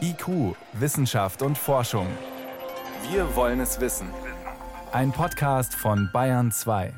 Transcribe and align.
IQ, 0.00 0.56
Wissenschaft 0.72 1.42
und 1.42 1.56
Forschung. 1.56 2.06
Wir 3.10 3.36
wollen 3.36 3.60
es 3.60 3.80
wissen. 3.80 4.08
Ein 4.92 5.12
Podcast 5.12 5.74
von 5.74 6.10
Bayern 6.12 6.50
2. 6.50 6.92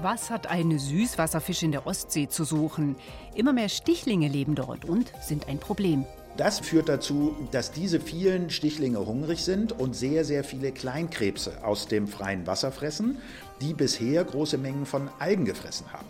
Was 0.00 0.30
hat 0.30 0.46
ein 0.46 0.78
Süßwasserfisch 0.78 1.62
in 1.62 1.72
der 1.72 1.86
Ostsee 1.86 2.28
zu 2.28 2.44
suchen? 2.44 2.96
Immer 3.34 3.52
mehr 3.52 3.68
Stichlinge 3.68 4.28
leben 4.28 4.54
dort 4.54 4.84
und 4.84 5.12
sind 5.20 5.48
ein 5.48 5.58
Problem. 5.58 6.04
Das 6.36 6.60
führt 6.60 6.88
dazu, 6.88 7.36
dass 7.50 7.72
diese 7.72 8.00
vielen 8.00 8.48
Stichlinge 8.48 9.04
hungrig 9.04 9.44
sind 9.44 9.72
und 9.72 9.96
sehr, 9.96 10.24
sehr 10.24 10.44
viele 10.44 10.72
Kleinkrebse 10.72 11.64
aus 11.64 11.88
dem 11.88 12.06
freien 12.06 12.46
Wasser 12.46 12.70
fressen, 12.70 13.18
die 13.60 13.74
bisher 13.74 14.24
große 14.24 14.56
Mengen 14.56 14.86
von 14.86 15.10
Algen 15.18 15.44
gefressen 15.44 15.92
haben. 15.92 16.06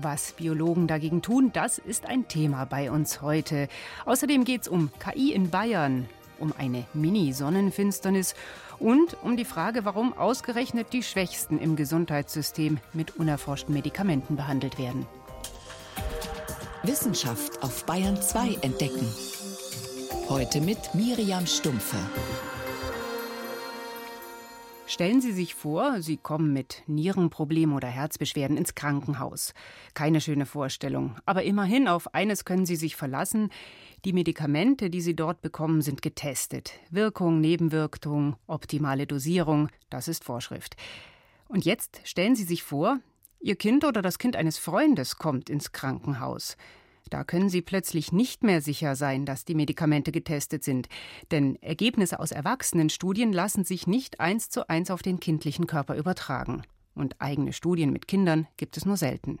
Was 0.00 0.32
Biologen 0.32 0.86
dagegen 0.86 1.20
tun, 1.20 1.50
das 1.52 1.76
ist 1.76 2.06
ein 2.06 2.26
Thema 2.26 2.64
bei 2.64 2.90
uns 2.90 3.20
heute. 3.20 3.68
Außerdem 4.06 4.44
geht 4.44 4.62
es 4.62 4.68
um 4.68 4.90
KI 4.98 5.32
in 5.34 5.50
Bayern, 5.50 6.08
um 6.38 6.54
eine 6.56 6.84
Mini-Sonnenfinsternis 6.94 8.34
und 8.78 9.18
um 9.22 9.36
die 9.36 9.44
Frage, 9.44 9.84
warum 9.84 10.16
ausgerechnet 10.16 10.94
die 10.94 11.02
Schwächsten 11.02 11.58
im 11.58 11.76
Gesundheitssystem 11.76 12.78
mit 12.94 13.16
unerforschten 13.16 13.74
Medikamenten 13.74 14.34
behandelt 14.34 14.78
werden. 14.78 15.06
Wissenschaft 16.84 17.62
auf 17.62 17.84
Bayern 17.84 18.20
2 18.20 18.60
entdecken. 18.62 19.06
Heute 20.30 20.62
mit 20.62 20.94
Miriam 20.94 21.46
Stumpfe. 21.46 21.98
Stellen 24.92 25.22
Sie 25.22 25.32
sich 25.32 25.54
vor, 25.54 26.02
Sie 26.02 26.18
kommen 26.18 26.52
mit 26.52 26.82
Nierenproblemen 26.86 27.74
oder 27.74 27.88
Herzbeschwerden 27.88 28.58
ins 28.58 28.74
Krankenhaus. 28.74 29.54
Keine 29.94 30.20
schöne 30.20 30.44
Vorstellung. 30.44 31.16
Aber 31.24 31.44
immerhin, 31.44 31.88
auf 31.88 32.12
eines 32.12 32.44
können 32.44 32.66
Sie 32.66 32.76
sich 32.76 32.94
verlassen. 32.94 33.48
Die 34.04 34.12
Medikamente, 34.12 34.90
die 34.90 35.00
Sie 35.00 35.16
dort 35.16 35.40
bekommen, 35.40 35.80
sind 35.80 36.02
getestet. 36.02 36.74
Wirkung, 36.90 37.40
Nebenwirkung, 37.40 38.36
optimale 38.46 39.06
Dosierung, 39.06 39.70
das 39.88 40.08
ist 40.08 40.24
Vorschrift. 40.24 40.76
Und 41.48 41.64
jetzt 41.64 42.02
stellen 42.04 42.36
Sie 42.36 42.44
sich 42.44 42.62
vor, 42.62 42.98
Ihr 43.40 43.56
Kind 43.56 43.86
oder 43.86 44.02
das 44.02 44.18
Kind 44.18 44.36
eines 44.36 44.58
Freundes 44.58 45.16
kommt 45.16 45.48
ins 45.48 45.72
Krankenhaus. 45.72 46.58
Da 47.12 47.24
können 47.24 47.50
Sie 47.50 47.60
plötzlich 47.60 48.10
nicht 48.10 48.42
mehr 48.42 48.62
sicher 48.62 48.96
sein, 48.96 49.26
dass 49.26 49.44
die 49.44 49.54
Medikamente 49.54 50.12
getestet 50.12 50.64
sind, 50.64 50.88
denn 51.30 51.56
Ergebnisse 51.56 52.18
aus 52.18 52.32
Erwachsenenstudien 52.32 53.34
lassen 53.34 53.64
sich 53.64 53.86
nicht 53.86 54.18
eins 54.18 54.48
zu 54.48 54.70
eins 54.70 54.90
auf 54.90 55.02
den 55.02 55.20
kindlichen 55.20 55.66
Körper 55.66 55.94
übertragen. 55.96 56.62
Und 56.94 57.20
eigene 57.20 57.52
Studien 57.52 57.92
mit 57.92 58.08
Kindern 58.08 58.46
gibt 58.56 58.78
es 58.78 58.86
nur 58.86 58.96
selten. 58.96 59.40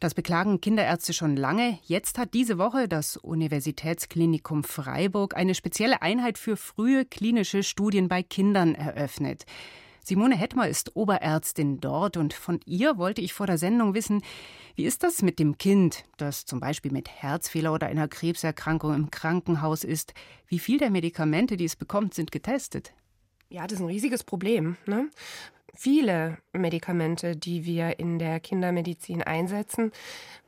Das 0.00 0.14
beklagen 0.14 0.62
Kinderärzte 0.62 1.12
schon 1.12 1.36
lange. 1.36 1.78
Jetzt 1.82 2.16
hat 2.16 2.32
diese 2.32 2.56
Woche 2.56 2.88
das 2.88 3.18
Universitätsklinikum 3.18 4.64
Freiburg 4.64 5.36
eine 5.36 5.54
spezielle 5.54 6.00
Einheit 6.00 6.38
für 6.38 6.56
frühe 6.56 7.04
klinische 7.04 7.62
Studien 7.62 8.08
bei 8.08 8.22
Kindern 8.22 8.74
eröffnet. 8.74 9.44
Simone 10.06 10.36
Hettmer 10.36 10.68
ist 10.68 10.96
Oberärztin 10.96 11.80
dort 11.80 12.18
und 12.18 12.34
von 12.34 12.60
ihr 12.66 12.98
wollte 12.98 13.22
ich 13.22 13.32
vor 13.32 13.46
der 13.46 13.56
Sendung 13.56 13.94
wissen, 13.94 14.22
wie 14.74 14.84
ist 14.84 15.02
das 15.02 15.22
mit 15.22 15.38
dem 15.38 15.56
Kind, 15.56 16.04
das 16.18 16.44
zum 16.44 16.60
Beispiel 16.60 16.92
mit 16.92 17.08
Herzfehler 17.08 17.72
oder 17.72 17.86
einer 17.86 18.06
Krebserkrankung 18.06 18.94
im 18.94 19.10
Krankenhaus 19.10 19.82
ist? 19.82 20.12
Wie 20.46 20.58
viel 20.58 20.76
der 20.76 20.90
Medikamente, 20.90 21.56
die 21.56 21.64
es 21.64 21.74
bekommt, 21.74 22.12
sind 22.12 22.32
getestet? 22.32 22.92
Ja, 23.48 23.62
das 23.62 23.78
ist 23.78 23.80
ein 23.80 23.86
riesiges 23.86 24.24
Problem. 24.24 24.76
Ne? 24.84 25.08
Viele 25.74 26.36
Medikamente, 26.52 27.34
die 27.34 27.64
wir 27.64 27.98
in 27.98 28.18
der 28.18 28.40
Kindermedizin 28.40 29.22
einsetzen, 29.22 29.90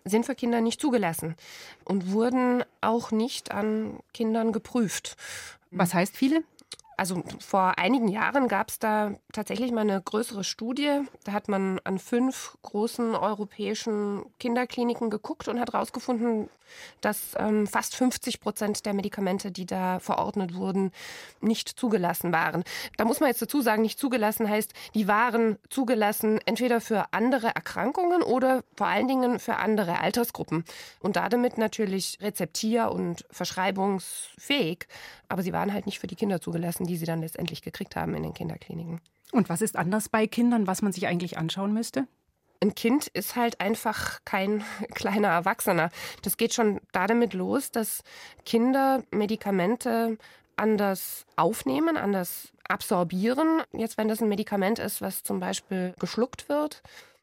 sind 0.04 0.26
für 0.26 0.34
Kinder 0.34 0.60
nicht 0.60 0.82
zugelassen 0.82 1.34
und 1.86 2.12
wurden 2.12 2.62
auch 2.82 3.10
nicht 3.10 3.52
an 3.52 4.00
Kindern 4.12 4.52
geprüft. 4.52 5.16
Was 5.70 5.94
heißt 5.94 6.14
viele? 6.14 6.44
Also 6.96 7.22
vor 7.40 7.78
einigen 7.78 8.08
Jahren 8.08 8.48
gab 8.48 8.70
es 8.70 8.78
da 8.78 9.12
tatsächlich 9.32 9.70
mal 9.70 9.82
eine 9.82 10.00
größere 10.00 10.44
Studie. 10.44 11.02
Da 11.24 11.32
hat 11.32 11.48
man 11.48 11.78
an 11.84 11.98
fünf 11.98 12.56
großen 12.62 13.14
europäischen 13.14 14.24
Kinderkliniken 14.38 15.10
geguckt 15.10 15.48
und 15.48 15.60
hat 15.60 15.74
herausgefunden, 15.74 16.48
dass 17.00 17.34
ähm, 17.38 17.66
fast 17.66 17.96
50 17.96 18.40
Prozent 18.40 18.86
der 18.86 18.94
Medikamente, 18.94 19.50
die 19.50 19.66
da 19.66 19.98
verordnet 20.00 20.54
wurden, 20.54 20.92
nicht 21.40 21.68
zugelassen 21.68 22.32
waren. 22.32 22.64
Da 22.96 23.04
muss 23.04 23.20
man 23.20 23.28
jetzt 23.28 23.42
dazu 23.42 23.60
sagen, 23.60 23.82
nicht 23.82 23.98
zugelassen 23.98 24.48
heißt, 24.48 24.72
die 24.94 25.08
waren 25.08 25.58
zugelassen 25.68 26.40
entweder 26.46 26.80
für 26.80 27.12
andere 27.12 27.48
Erkrankungen 27.48 28.22
oder 28.22 28.62
vor 28.76 28.86
allen 28.86 29.08
Dingen 29.08 29.38
für 29.38 29.56
andere 29.56 30.00
Altersgruppen 30.00 30.64
und 31.00 31.16
damit 31.16 31.58
natürlich 31.58 32.18
rezeptier- 32.20 32.90
und 32.90 33.24
verschreibungsfähig. 33.30 34.86
Aber 35.28 35.42
sie 35.42 35.52
waren 35.52 35.72
halt 35.72 35.86
nicht 35.86 35.98
für 35.98 36.06
die 36.06 36.14
Kinder 36.14 36.40
zugelassen, 36.40 36.85
die 36.86 36.96
sie 36.96 37.06
dann 37.06 37.20
letztendlich 37.20 37.62
gekriegt 37.62 37.96
haben 37.96 38.14
in 38.14 38.22
den 38.22 38.34
Kinderkliniken. 38.34 39.00
Und 39.32 39.48
was 39.48 39.60
ist 39.60 39.76
anders 39.76 40.08
bei 40.08 40.26
Kindern, 40.26 40.66
was 40.66 40.82
man 40.82 40.92
sich 40.92 41.06
eigentlich 41.06 41.38
anschauen 41.38 41.72
müsste? 41.72 42.06
Ein 42.62 42.74
Kind 42.74 43.08
ist 43.08 43.36
halt 43.36 43.60
einfach 43.60 44.20
kein 44.24 44.64
kleiner 44.94 45.28
Erwachsener. 45.28 45.90
Das 46.22 46.36
geht 46.36 46.54
schon 46.54 46.80
damit 46.92 47.34
los, 47.34 47.70
dass 47.70 48.02
Kinder 48.44 49.02
Medikamente 49.10 50.16
anders 50.56 51.26
aufnehmen, 51.36 51.96
anders 51.96 52.48
absorbieren. 52.68 53.62
Jetzt, 53.72 53.98
wenn 53.98 54.08
das 54.08 54.22
ein 54.22 54.28
Medikament 54.28 54.78
ist, 54.78 55.00
was 55.00 55.22
zum 55.22 55.38
Beispiel 55.38 55.94
geschluckt 55.98 56.48
wird, 56.48 56.82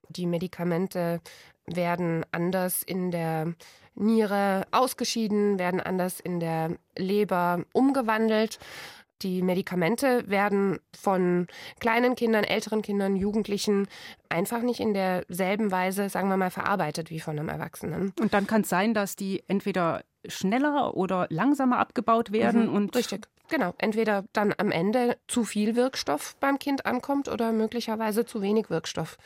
die 0.09 0.28
Medikamente 0.28 1.19
werden 1.66 2.25
anders 2.31 2.84
in 2.84 3.12
der 3.12 3.53
Niere 3.95 4.66
ausgeschieden, 4.72 5.59
werden 5.59 5.80
anders 5.80 6.19
in 6.19 6.40
der 6.40 6.78
Leber 6.97 7.63
umgewandelt. 7.74 8.59
Die 9.22 9.41
Medikamente 9.41 10.28
werden 10.28 10.79
von 11.00 11.47
kleinen 11.79 12.16
Kindern, 12.16 12.44
älteren 12.44 12.81
Kindern, 12.81 13.16
Jugendlichen 13.16 13.88
einfach 14.28 14.62
nicht 14.62 14.79
in 14.79 14.94
derselben 14.94 15.72
Weise, 15.72 16.09
sagen 16.09 16.29
wir 16.29 16.38
mal, 16.38 16.50
verarbeitet 16.50 17.09
wie 17.09 17.19
von 17.19 17.40
einem 17.40 17.50
Erwachsenen. 17.50 18.13
Und 18.19 18.34
dann 18.34 18.47
kann 18.47 18.62
es 18.62 18.69
sein, 18.69 18.94
dass 18.94 19.16
die 19.16 19.44
entweder 19.47 20.03
schneller 20.28 20.96
oder 20.96 21.28
langsamer 21.29 21.79
abgebaut 21.79 22.31
werden 22.31 22.68
mhm, 22.68 22.75
und 22.75 22.96
richtig. 22.96 23.28
Genau, 23.50 23.74
entweder 23.78 24.25
dann 24.34 24.53
am 24.57 24.72
Ende 24.72 25.18
zu 25.28 25.44
viel 25.44 25.75
Wirkstoff 25.75 26.35
beim 26.40 26.59
Kind 26.59 26.85
ankommt 26.85 27.28
oder 27.30 27.51
möglicherweise 27.51 28.25
zu 28.25 28.41
wenig 28.41 28.69
Wirkstoff. 28.69 29.18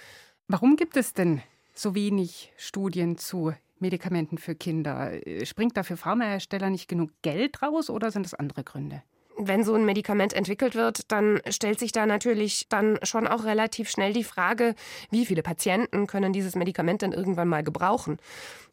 Warum 0.47 0.75
gibt 0.75 0.97
es 0.97 1.13
denn 1.13 1.41
so 1.73 1.93
wenig 1.93 2.51
Studien 2.57 3.17
zu 3.17 3.53
Medikamenten 3.79 4.37
für 4.37 4.55
Kinder? 4.55 5.11
Springt 5.43 5.77
da 5.77 5.83
für 5.83 5.97
Pharmahersteller 5.97 6.69
nicht 6.69 6.87
genug 6.87 7.11
Geld 7.21 7.61
raus 7.61 7.89
oder 7.89 8.11
sind 8.11 8.25
es 8.25 8.33
andere 8.33 8.63
Gründe? 8.63 9.03
Wenn 9.37 9.63
so 9.63 9.73
ein 9.73 9.85
Medikament 9.85 10.33
entwickelt 10.33 10.75
wird, 10.75 11.11
dann 11.11 11.39
stellt 11.49 11.79
sich 11.79 11.91
da 11.91 12.05
natürlich 12.05 12.67
dann 12.69 12.99
schon 13.03 13.27
auch 13.27 13.43
relativ 13.43 13.89
schnell 13.89 14.13
die 14.13 14.23
Frage, 14.23 14.75
wie 15.09 15.25
viele 15.25 15.43
Patienten 15.43 16.07
können 16.07 16.33
dieses 16.33 16.55
Medikament 16.55 17.01
denn 17.01 17.13
irgendwann 17.13 17.47
mal 17.47 17.63
gebrauchen? 17.63 18.17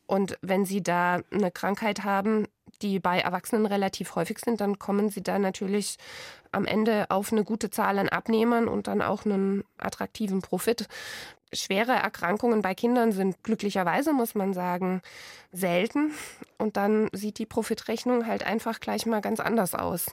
Und 0.06 0.38
wenn 0.42 0.64
Sie 0.64 0.82
da 0.82 1.20
eine 1.30 1.50
Krankheit 1.50 2.04
haben, 2.04 2.46
die 2.78 3.00
bei 3.00 3.20
Erwachsenen 3.20 3.66
relativ 3.66 4.14
häufig 4.14 4.38
sind, 4.38 4.60
dann 4.60 4.78
kommen 4.78 5.08
Sie 5.08 5.22
da 5.22 5.38
natürlich 5.38 5.96
am 6.52 6.66
Ende 6.66 7.06
auf 7.10 7.32
eine 7.32 7.44
gute 7.44 7.70
Zahl 7.70 7.98
an 7.98 8.08
Abnehmern 8.08 8.68
und 8.68 8.86
dann 8.86 9.02
auch 9.02 9.24
einen 9.24 9.64
attraktiven 9.78 10.40
Profit. 10.40 10.88
Schwere 11.52 11.92
Erkrankungen 11.92 12.62
bei 12.62 12.74
Kindern 12.74 13.12
sind 13.12 13.42
glücklicherweise, 13.44 14.12
muss 14.12 14.34
man 14.34 14.54
sagen, 14.54 15.02
selten. 15.52 16.12
Und 16.58 16.76
dann 16.76 17.08
sieht 17.12 17.38
die 17.38 17.46
Profitrechnung 17.46 18.26
halt 18.26 18.44
einfach 18.44 18.80
gleich 18.80 19.06
mal 19.06 19.20
ganz 19.20 19.38
anders 19.38 19.74
aus. 19.74 20.06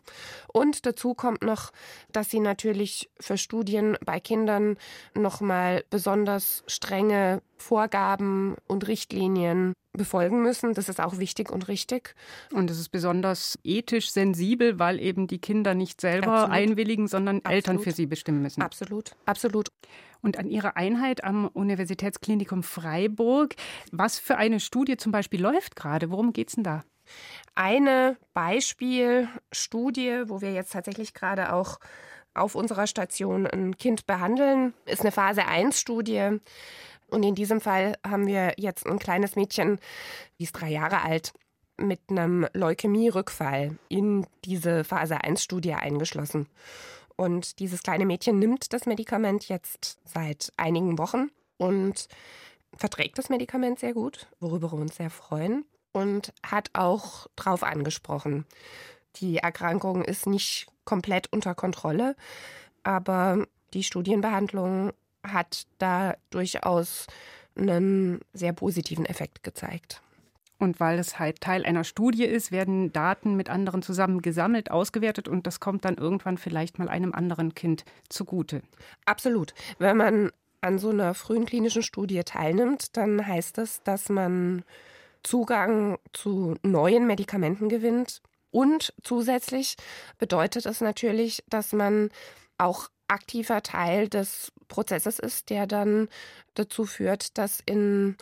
Und 0.54 0.86
dazu 0.86 1.16
kommt 1.16 1.42
noch, 1.42 1.72
dass 2.12 2.30
sie 2.30 2.40
natürlich 2.40 3.10
für 3.20 3.38
Studien 3.38 3.98
bei 4.06 4.20
Kindern 4.20 4.78
nochmal 5.16 5.84
besonders 5.90 6.64
strenge 6.68 7.42
Vorgaben 7.58 8.56
und 8.68 8.88
Richtlinien 8.88 9.74
befolgen 9.94 10.41
müssen. 10.41 10.74
Das 10.74 10.89
ist 10.89 11.00
auch 11.00 11.18
wichtig 11.19 11.51
und 11.51 11.68
richtig. 11.68 12.16
Und 12.54 12.69
es 12.69 12.80
ist 12.80 12.89
besonders 12.89 13.60
ethisch 13.63 14.12
sensibel, 14.12 14.80
weil 14.80 15.00
eben 15.00 15.27
die 15.27 15.39
Kinder 15.39 15.74
nicht 15.74 16.01
selber 16.01 16.33
Absolut. 16.33 16.56
einwilligen, 16.56 17.07
sondern 17.07 17.38
Absolut. 17.38 17.56
Eltern 17.56 17.80
für 17.80 17.92
sie 17.92 18.06
bestimmen 18.06 18.42
müssen. 18.42 18.62
Absolut, 18.62 19.16
absolut. 19.25 19.69
Und 20.21 20.38
an 20.38 20.48
Ihrer 20.48 20.77
Einheit 20.77 21.24
am 21.24 21.48
Universitätsklinikum 21.48 22.63
Freiburg, 22.63 23.56
was 23.92 24.19
für 24.19 24.38
eine 24.38 24.60
Studie 24.60 24.98
zum 24.98 25.12
Beispiel 25.12 25.42
läuft 25.42 25.75
gerade? 25.75 26.12
Worum 26.12 26.31
geht 26.33 26.50
es 26.50 26.56
denn 26.56 26.63
da? 26.63 26.83
Eine 27.56 28.18
Beispielstudie, 28.33 30.24
wo 30.27 30.42
wir 30.42 30.54
jetzt 30.54 30.74
tatsächlich 30.74 31.13
gerade 31.13 31.54
auch 31.54 31.80
auf 32.33 32.56
unserer 32.56 32.88
Station 32.88 33.45
ein 33.45 33.77
Kind 33.77 34.06
behandeln, 34.06 34.74
ist 34.86 35.01
eine 35.01 35.12
Phase 35.12 35.45
1 35.45 35.77
Studie. 35.80 36.39
Und 37.12 37.24
in 37.24 37.36
diesem 37.36 37.62
Fall 37.62 37.96
haben 38.08 38.25
wir 38.25 38.54
jetzt 38.58 38.88
ein 38.88 38.98
kleines 38.98 39.36
Mädchen, 39.36 39.80
die 40.40 40.46
ist 40.46 40.54
drei 40.54 40.69
Jahre 40.69 41.02
alt, 41.04 41.34
mit 41.78 42.00
einem 42.10 42.48
Leukämie-Rückfall 42.54 43.78
in 43.90 44.25
diese 44.46 44.84
Phase 44.84 45.22
1 45.22 45.44
Studie 45.44 45.74
eingeschlossen. 45.74 46.48
Und 47.16 47.60
dieses 47.60 47.84
kleine 47.84 48.06
Mädchen 48.06 48.40
nimmt 48.40 48.74
das 48.74 48.86
Medikament 48.86 49.50
jetzt 49.50 50.00
seit 50.06 50.52
einigen 50.58 50.98
Wochen 50.98 51.30
und 51.58 52.08
verträgt 52.75 53.18
das 53.18 53.30
Medikament 53.30 53.80
sehr 53.80 53.94
gut, 53.94 54.28
worüber 54.40 54.72
wir 54.72 54.80
uns 54.80 54.96
sehr 54.96 55.10
freuen 55.10 55.66
und 55.92 56.34
hat 56.44 56.69
auch 56.74 57.28
drauf 57.36 57.64
angesprochen. 57.64 58.46
Die 59.18 59.38
Erkrankung 59.38 60.04
ist 60.06 60.25
nicht 60.25 60.68
komplett 60.86 61.31
unter 61.34 61.54
Kontrolle, 61.54 62.16
aber 62.84 63.46
die 63.74 63.84
Studienbehandlung 63.84 64.94
hat 65.23 65.65
da 65.77 66.15
durchaus 66.29 67.07
einen 67.56 68.19
sehr 68.33 68.53
positiven 68.53 69.06
Effekt 69.06 69.44
gezeigt. 69.44 70.01
Und 70.57 70.79
weil 70.79 71.00
es 71.00 71.18
halt 71.18 71.41
Teil 71.41 71.65
einer 71.65 71.83
Studie 71.83 72.23
ist, 72.23 72.51
werden 72.51 72.94
Daten 72.94 73.35
mit 73.35 73.50
anderen 73.50 73.81
zusammen 73.81 74.21
gesammelt, 74.21 74.69
ausgewertet 74.69 75.27
und 75.27 75.47
das 75.47 75.59
kommt 75.59 75.85
dann 75.85 75.95
irgendwann 75.95 76.38
vielleicht 76.38 76.77
mal 76.77 76.88
einem 76.88 77.13
anderen 77.13 77.56
Kind 77.56 77.83
zugute. 78.09 78.62
Absolut. 79.06 79.56
Wenn 79.79 79.97
man 79.97 80.31
an 80.62 80.77
so 80.77 80.89
einer 80.89 81.15
frühen 81.15 81.45
klinischen 81.45 81.81
Studie 81.81 82.21
teilnimmt, 82.23 82.95
dann 82.95 83.25
heißt 83.25 83.57
das, 83.57 83.81
dass 83.81 84.09
man 84.09 84.63
Zugang 85.23 85.97
zu 86.13 86.56
neuen 86.62 87.07
Medikamenten 87.07 87.68
gewinnt. 87.68 88.21
Und 88.51 88.94
zusätzlich 89.01 89.77
bedeutet 90.19 90.68
es 90.68 90.81
natürlich, 90.81 91.44
dass 91.50 91.73
man 91.73 92.09
auch 92.59 92.89
aktiver 93.12 93.62
Teil 93.62 94.10
des 94.10 94.52
Prozesses 94.68 95.19
ist, 95.19 95.50
der 95.50 95.68
dann 95.68 96.08
dazu 96.56 96.86
führt, 96.86 97.38
dass 97.38 97.60
in 97.66 98.16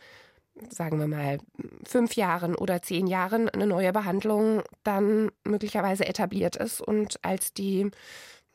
sagen 0.70 1.00
wir 1.00 1.08
mal, 1.08 1.38
fünf 1.86 2.16
Jahren 2.16 2.56
oder 2.56 2.82
zehn 2.82 3.08
Jahren 3.08 3.48
eine 3.50 3.68
neue 3.68 3.94
Behandlung 3.94 4.62
dann 4.84 5.32
möglicherweise 5.46 6.06
etabliert 6.06 6.56
ist 6.58 6.82
und 6.82 7.24
als 7.24 7.54
die 7.54 7.90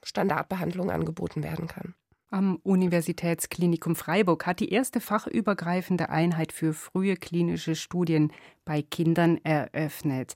Standardbehandlung 0.03 0.91
angeboten 0.91 1.43
werden 1.43 1.67
kann. 1.67 1.95
Am 2.31 2.57
Universitätsklinikum 2.65 3.95
Freiburg 3.95 4.45
hat 4.45 4.59
die 4.59 4.71
erste 4.71 5.01
fachübergreifende 5.01 6.09
Einheit 6.09 6.53
für 6.53 6.73
frühe 6.75 7.17
klinische 7.17 7.77
Studien 7.77 8.33
bei 8.65 8.83
Kindern 8.83 9.39
eröffnet. 9.45 10.35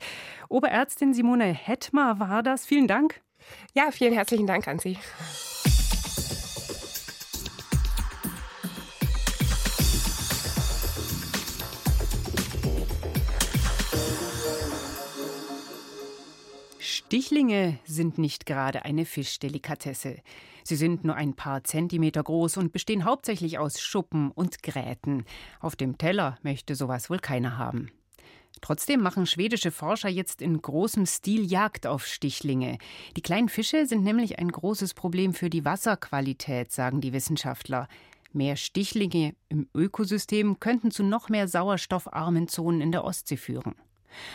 Oberärztin 0.48 1.12
Simone 1.12 1.46
Hettmer 1.46 2.20
war 2.20 2.42
das. 2.42 2.66
Vielen 2.66 2.86
Dank. 2.86 3.20
Ja, 3.74 3.90
vielen 3.90 4.14
herzlichen 4.14 4.46
Dank 4.46 4.68
an 4.68 4.78
Sie. 4.78 4.96
Stichlinge 17.08 17.78
sind 17.86 18.18
nicht 18.18 18.44
gerade 18.44 18.84
eine 18.84 19.06
Fischdelikatesse. 19.06 20.16
Sie 20.62 20.76
sind 20.76 21.04
nur 21.04 21.14
ein 21.14 21.32
paar 21.32 21.64
Zentimeter 21.64 22.22
groß 22.22 22.58
und 22.58 22.70
bestehen 22.70 23.06
hauptsächlich 23.06 23.58
aus 23.58 23.80
Schuppen 23.80 24.30
und 24.30 24.62
Gräten. 24.62 25.24
Auf 25.58 25.74
dem 25.74 25.96
Teller 25.96 26.36
möchte 26.42 26.74
sowas 26.74 27.08
wohl 27.08 27.18
keiner 27.18 27.56
haben. 27.56 27.90
Trotzdem 28.60 29.00
machen 29.00 29.24
schwedische 29.24 29.70
Forscher 29.70 30.10
jetzt 30.10 30.42
in 30.42 30.60
großem 30.60 31.06
Stil 31.06 31.50
Jagd 31.50 31.86
auf 31.86 32.04
Stichlinge. 32.06 32.76
Die 33.16 33.22
kleinen 33.22 33.48
Fische 33.48 33.86
sind 33.86 34.04
nämlich 34.04 34.38
ein 34.38 34.52
großes 34.52 34.92
Problem 34.92 35.32
für 35.32 35.48
die 35.48 35.64
Wasserqualität, 35.64 36.72
sagen 36.72 37.00
die 37.00 37.14
Wissenschaftler. 37.14 37.88
Mehr 38.34 38.56
Stichlinge 38.56 39.34
im 39.48 39.66
Ökosystem 39.74 40.60
könnten 40.60 40.90
zu 40.90 41.04
noch 41.04 41.30
mehr 41.30 41.48
sauerstoffarmen 41.48 42.48
Zonen 42.48 42.82
in 42.82 42.92
der 42.92 43.04
Ostsee 43.04 43.38
führen. 43.38 43.76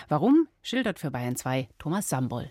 Warum, 0.07 0.47
schildert 0.63 0.97
für 0.97 1.11
Bayern 1.11 1.35
2 1.35 1.69
Thomas 1.77 2.09
Sambol. 2.09 2.49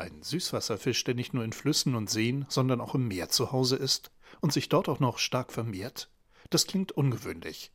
Ein 0.00 0.22
Süßwasserfisch, 0.22 1.04
der 1.04 1.14
nicht 1.14 1.34
nur 1.34 1.44
in 1.44 1.52
Flüssen 1.52 1.94
und 1.94 2.08
Seen, 2.08 2.46
sondern 2.48 2.80
auch 2.80 2.94
im 2.94 3.06
Meer 3.06 3.28
zu 3.28 3.52
Hause 3.52 3.76
ist 3.76 4.10
und 4.40 4.50
sich 4.50 4.70
dort 4.70 4.88
auch 4.88 4.98
noch 4.98 5.18
stark 5.18 5.52
vermehrt? 5.52 6.10
Das 6.48 6.66
klingt 6.66 6.90
ungewöhnlich. 6.92 7.70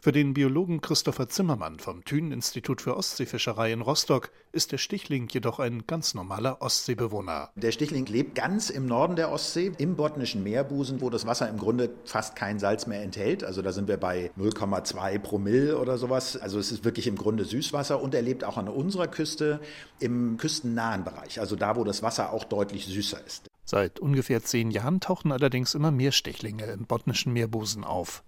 Für 0.00 0.12
den 0.12 0.34
Biologen 0.34 0.80
Christopher 0.80 1.28
Zimmermann 1.28 1.78
vom 1.78 2.04
Thünen-Institut 2.04 2.80
für 2.80 2.96
Ostseefischerei 2.96 3.72
in 3.72 3.80
Rostock 3.80 4.30
ist 4.52 4.72
der 4.72 4.78
Stichling 4.78 5.28
jedoch 5.30 5.58
ein 5.58 5.86
ganz 5.86 6.14
normaler 6.14 6.60
Ostseebewohner. 6.60 7.50
Der 7.56 7.72
Stichling 7.72 8.06
lebt 8.06 8.34
ganz 8.34 8.70
im 8.70 8.86
Norden 8.86 9.16
der 9.16 9.30
Ostsee, 9.30 9.72
im 9.78 9.96
Botnischen 9.96 10.42
Meerbusen, 10.42 11.00
wo 11.00 11.10
das 11.10 11.26
Wasser 11.26 11.48
im 11.48 11.58
Grunde 11.58 11.90
fast 12.04 12.36
kein 12.36 12.58
Salz 12.58 12.86
mehr 12.86 13.02
enthält. 13.02 13.44
Also 13.44 13.62
da 13.62 13.72
sind 13.72 13.88
wir 13.88 13.96
bei 13.96 14.30
0,2 14.38 15.18
Promille 15.18 15.78
oder 15.78 15.98
sowas. 15.98 16.36
Also 16.36 16.58
es 16.58 16.72
ist 16.72 16.84
wirklich 16.84 17.06
im 17.06 17.16
Grunde 17.16 17.44
Süßwasser 17.44 18.02
und 18.02 18.14
er 18.14 18.22
lebt 18.22 18.44
auch 18.44 18.56
an 18.56 18.68
unserer 18.68 19.08
Küste 19.08 19.60
im 19.98 20.36
küstennahen 20.36 21.04
Bereich, 21.04 21.40
also 21.40 21.56
da, 21.56 21.76
wo 21.76 21.84
das 21.84 22.02
Wasser 22.02 22.32
auch 22.32 22.44
deutlich 22.44 22.86
süßer 22.86 23.24
ist. 23.24 23.46
Seit 23.64 24.00
ungefähr 24.00 24.42
zehn 24.42 24.72
Jahren 24.72 25.00
tauchen 25.00 25.30
allerdings 25.30 25.74
immer 25.74 25.92
mehr 25.92 26.10
Stichlinge 26.10 26.64
im 26.64 26.86
Botnischen 26.86 27.32
Meerbusen 27.32 27.84
auf. 27.84 28.24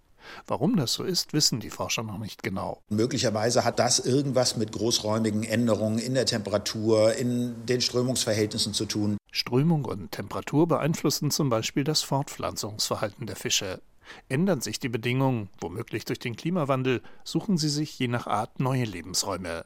Warum 0.47 0.77
das 0.77 0.93
so 0.93 1.05
ist, 1.05 1.33
wissen 1.33 1.61
die 1.61 1.71
Forscher 1.71 2.03
noch 2.03 2.19
nicht 2.19 2.43
genau. 2.43 2.83
Möglicherweise 2.89 3.65
hat 3.65 3.79
das 3.79 3.99
irgendwas 3.99 4.57
mit 4.57 4.73
großräumigen 4.73 5.45
Änderungen 5.45 5.99
in 5.99 6.15
der 6.15 6.27
Temperatur, 6.27 7.15
in 7.15 7.67
den 7.67 7.81
Strömungsverhältnissen 7.81 8.75
zu 8.75 8.87
tun. 8.87 9.17
Strömung 9.31 9.85
und 9.85 10.13
Temperatur 10.13 10.69
beeinflussen 10.69 11.31
zum 11.31 11.49
Beispiel 11.49 11.85
das 11.85 12.03
Fortpflanzungsverhalten 12.03 13.27
der 13.27 13.37
Fische. 13.37 13.81
Ändern 14.29 14.61
sich 14.61 14.79
die 14.79 14.89
Bedingungen, 14.89 15.49
womöglich 15.61 16.05
durch 16.05 16.19
den 16.19 16.37
Klimawandel, 16.37 17.03
suchen 17.25 17.57
sie 17.57 17.69
sich 17.69 17.99
je 17.99 18.09
nach 18.09 18.27
Art 18.27 18.61
neue 18.61 18.85
Lebensräume. 18.85 19.65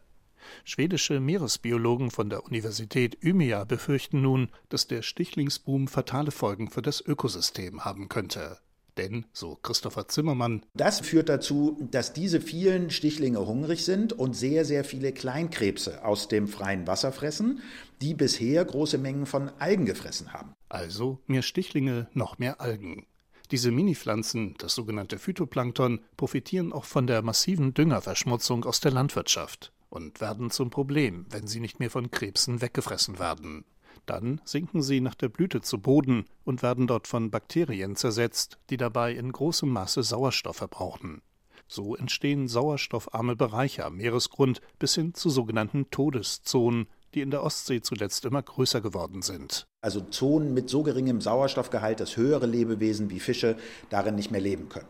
Schwedische 0.64 1.19
Meeresbiologen 1.19 2.11
von 2.11 2.31
der 2.31 2.44
Universität 2.44 3.19
Umeå 3.25 3.64
befürchten 3.64 4.23
nun, 4.23 4.50
dass 4.69 4.87
der 4.87 5.03
Stichlingsboom 5.03 5.88
fatale 5.88 6.31
Folgen 6.31 6.70
für 6.70 6.82
das 6.82 7.00
Ökosystem 7.00 7.85
haben 7.85 8.08
könnte. 8.08 8.58
Denn, 8.96 9.26
so 9.32 9.58
Christopher 9.62 10.08
Zimmermann, 10.08 10.64
das 10.75 11.00
führt 11.00 11.28
dazu, 11.28 11.76
dass 11.90 12.12
diese 12.12 12.40
vielen 12.40 12.90
Stichlinge 12.90 13.46
hungrig 13.46 13.84
sind 13.84 14.12
und 14.12 14.34
sehr, 14.34 14.64
sehr 14.64 14.84
viele 14.84 15.12
Kleinkrebse 15.12 16.04
aus 16.04 16.28
dem 16.28 16.48
freien 16.48 16.87
Wasser 16.87 17.12
fressen, 17.12 17.60
die 18.00 18.14
bisher 18.14 18.64
große 18.64 18.98
Mengen 18.98 19.26
von 19.26 19.50
Algen 19.58 19.84
gefressen 19.84 20.32
haben. 20.32 20.54
Also 20.69 21.20
mehr 21.26 21.43
Stichlinge, 21.43 22.08
noch 22.14 22.38
mehr 22.38 22.60
Algen. 22.60 23.06
Diese 23.50 23.70
Minipflanzen, 23.70 24.54
das 24.58 24.75
sogenannte 24.75 25.19
Phytoplankton, 25.19 26.00
profitieren 26.16 26.72
auch 26.72 26.84
von 26.84 27.06
der 27.06 27.22
massiven 27.22 27.75
Düngerverschmutzung 27.75 28.64
aus 28.64 28.81
der 28.81 28.90
Landwirtschaft 28.90 29.72
und 29.88 30.20
werden 30.20 30.50
zum 30.50 30.70
Problem, 30.70 31.26
wenn 31.31 31.46
sie 31.46 31.60
nicht 31.60 31.78
mehr 31.78 31.90
von 31.90 32.10
Krebsen 32.10 32.60
weggefressen 32.60 33.19
werden. 33.19 33.64
Dann 34.04 34.40
sinken 34.44 34.82
sie 34.82 35.00
nach 35.00 35.14
der 35.14 35.28
Blüte 35.28 35.60
zu 35.60 35.78
Boden 35.78 36.26
und 36.44 36.62
werden 36.62 36.87
dort 36.87 37.06
von 37.06 37.31
Bakterien 37.31 37.96
zersetzt, 37.96 38.58
die 38.70 38.76
dabei 38.76 39.12
in 39.12 39.32
großem 39.32 39.69
Maße 39.69 40.02
Sauerstoff 40.02 40.56
verbrauchen. 40.56 41.22
So 41.69 41.96
entstehen 41.96 42.46
sauerstoffarme 42.46 43.34
Bereiche 43.34 43.84
am 43.84 43.96
Meeresgrund 43.96 44.60
bis 44.78 44.94
hin 44.94 45.14
zu 45.14 45.31
sogenannten 45.31 45.90
Todeszonen, 45.90 46.86
die 47.15 47.22
in 47.22 47.31
der 47.31 47.43
Ostsee 47.43 47.81
zuletzt 47.81 48.24
immer 48.24 48.43
größer 48.43 48.81
geworden 48.81 49.22
sind. 49.22 49.67
Also 49.81 50.00
Zonen 50.00 50.55
mit 50.55 50.69
so 50.69 50.82
geringem 50.82 51.20
Sauerstoffgehalt, 51.20 51.98
dass 51.98 52.17
höhere 52.17 52.46
Lebewesen 52.46 53.10
wie 53.10 53.20
Fische 53.20 53.56
darin 53.91 54.15
nicht 54.15 54.31
mehr 54.31 54.41
leben 54.41 54.69
können. 54.69 54.88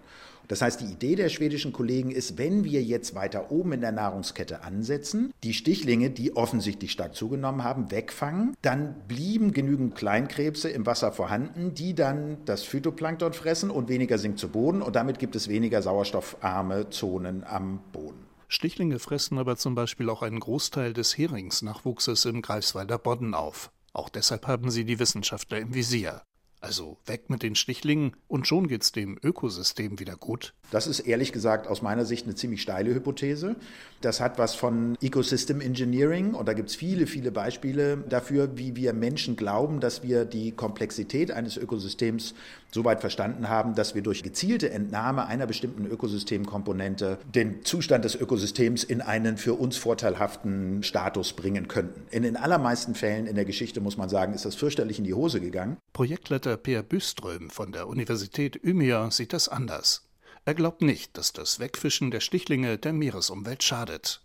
Das 0.48 0.62
heißt, 0.62 0.80
die 0.80 0.92
Idee 0.92 1.16
der 1.16 1.28
schwedischen 1.28 1.72
Kollegen 1.72 2.10
ist, 2.10 2.38
wenn 2.38 2.64
wir 2.64 2.82
jetzt 2.82 3.14
weiter 3.14 3.50
oben 3.50 3.72
in 3.72 3.80
der 3.80 3.92
Nahrungskette 3.92 4.62
ansetzen, 4.62 5.32
die 5.42 5.54
Stichlinge, 5.54 6.10
die 6.10 6.36
offensichtlich 6.36 6.92
stark 6.92 7.14
zugenommen 7.14 7.64
haben, 7.64 7.90
wegfangen, 7.90 8.54
dann 8.62 8.94
blieben 9.08 9.52
genügend 9.52 9.94
Kleinkrebse 9.94 10.68
im 10.68 10.86
Wasser 10.86 11.12
vorhanden, 11.12 11.74
die 11.74 11.94
dann 11.94 12.38
das 12.44 12.62
Phytoplankton 12.62 13.32
fressen 13.32 13.70
und 13.70 13.88
weniger 13.88 14.18
sinkt 14.18 14.38
zu 14.38 14.48
Boden 14.48 14.82
und 14.82 14.96
damit 14.96 15.18
gibt 15.18 15.36
es 15.36 15.48
weniger 15.48 15.82
sauerstoffarme 15.82 16.90
Zonen 16.90 17.44
am 17.44 17.80
Boden. 17.92 18.26
Stichlinge 18.48 18.98
fressen 19.00 19.38
aber 19.38 19.56
zum 19.56 19.74
Beispiel 19.74 20.08
auch 20.08 20.22
einen 20.22 20.38
Großteil 20.38 20.92
des 20.92 21.18
Heringsnachwuchses 21.18 22.24
im 22.26 22.42
Greifswalder 22.42 22.98
Bodden 22.98 23.34
auf. 23.34 23.70
Auch 23.92 24.08
deshalb 24.08 24.46
haben 24.46 24.70
sie 24.70 24.84
die 24.84 24.98
Wissenschaftler 24.98 25.58
im 25.58 25.74
Visier. 25.74 26.22
Also 26.66 26.96
weg 27.06 27.30
mit 27.30 27.44
den 27.44 27.54
Stichlingen 27.54 28.16
und 28.26 28.48
schon 28.48 28.66
geht's 28.66 28.90
dem 28.90 29.16
Ökosystem 29.22 30.00
wieder 30.00 30.16
gut. 30.16 30.52
Das 30.72 30.88
ist 30.88 30.98
ehrlich 30.98 31.32
gesagt 31.32 31.68
aus 31.68 31.80
meiner 31.80 32.04
Sicht 32.04 32.26
eine 32.26 32.34
ziemlich 32.34 32.60
steile 32.60 32.92
Hypothese. 32.92 33.54
Das 34.00 34.20
hat 34.20 34.36
was 34.36 34.56
von 34.56 34.98
Ecosystem 35.00 35.60
Engineering 35.60 36.34
und 36.34 36.48
da 36.48 36.54
gibt 36.54 36.70
es 36.70 36.74
viele, 36.74 37.06
viele 37.06 37.30
Beispiele 37.30 37.98
dafür, 38.08 38.58
wie 38.58 38.74
wir 38.74 38.94
Menschen 38.94 39.36
glauben, 39.36 39.78
dass 39.78 40.02
wir 40.02 40.24
die 40.24 40.50
Komplexität 40.50 41.30
eines 41.30 41.56
Ökosystems 41.56 42.34
so 42.72 42.84
weit 42.84 43.00
verstanden 43.00 43.48
haben, 43.48 43.74
dass 43.74 43.94
wir 43.94 44.02
durch 44.02 44.22
gezielte 44.22 44.70
Entnahme 44.70 45.26
einer 45.26 45.46
bestimmten 45.46 45.86
Ökosystemkomponente 45.86 47.18
den 47.32 47.64
Zustand 47.64 48.04
des 48.04 48.16
Ökosystems 48.16 48.84
in 48.84 49.00
einen 49.00 49.38
für 49.38 49.54
uns 49.54 49.76
vorteilhaften 49.76 50.82
Status 50.82 51.32
bringen 51.32 51.68
könnten. 51.68 52.02
In 52.10 52.24
den 52.24 52.36
allermeisten 52.36 52.94
Fällen 52.94 53.26
in 53.26 53.36
der 53.36 53.44
Geschichte, 53.44 53.80
muss 53.80 53.96
man 53.96 54.08
sagen, 54.08 54.34
ist 54.34 54.44
das 54.44 54.56
fürchterlich 54.56 54.98
in 54.98 55.04
die 55.04 55.14
Hose 55.14 55.40
gegangen. 55.40 55.76
Projektleiter 55.92 56.55
Peer 56.56 56.82
Büström 56.82 57.50
von 57.50 57.72
der 57.72 57.88
Universität 57.88 58.62
Umeå 58.64 59.10
sieht 59.10 59.32
das 59.32 59.48
anders. 59.48 60.06
Er 60.48 60.54
glaubt 60.54 60.80
nicht, 60.80 61.18
dass 61.18 61.32
das 61.32 61.58
Wegfischen 61.58 62.12
der 62.12 62.20
Stichlinge 62.20 62.78
der 62.78 62.92
Meeresumwelt 62.92 63.64
schadet. 63.64 64.22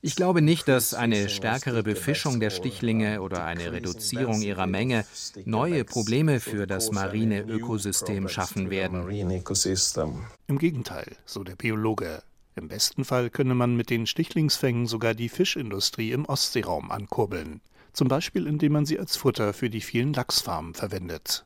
Ich 0.00 0.16
glaube 0.16 0.42
nicht, 0.42 0.66
dass 0.66 0.92
eine 0.92 1.28
stärkere 1.28 1.84
Befischung 1.84 2.40
der 2.40 2.50
Stichlinge 2.50 3.22
oder 3.22 3.44
eine 3.44 3.70
Reduzierung 3.70 4.42
ihrer 4.42 4.66
Menge 4.66 5.04
neue 5.44 5.84
Probleme 5.84 6.40
für 6.40 6.66
das 6.66 6.90
marine 6.90 7.42
Ökosystem 7.42 8.28
schaffen 8.28 8.70
werden. 8.70 9.08
Im 10.48 10.58
Gegenteil, 10.58 11.16
so 11.26 11.44
der 11.44 11.54
Biologe. 11.54 12.24
Im 12.56 12.66
besten 12.66 13.04
Fall 13.04 13.30
könne 13.30 13.54
man 13.54 13.76
mit 13.76 13.88
den 13.88 14.08
Stichlingsfängen 14.08 14.88
sogar 14.88 15.14
die 15.14 15.28
Fischindustrie 15.28 16.10
im 16.10 16.24
Ostseeraum 16.24 16.90
ankurbeln. 16.90 17.60
Zum 17.92 18.08
Beispiel, 18.08 18.46
indem 18.46 18.72
man 18.72 18.86
sie 18.86 18.98
als 18.98 19.16
Futter 19.16 19.52
für 19.52 19.70
die 19.70 19.80
vielen 19.80 20.12
Lachsfarmen 20.12 20.74
verwendet. 20.74 21.44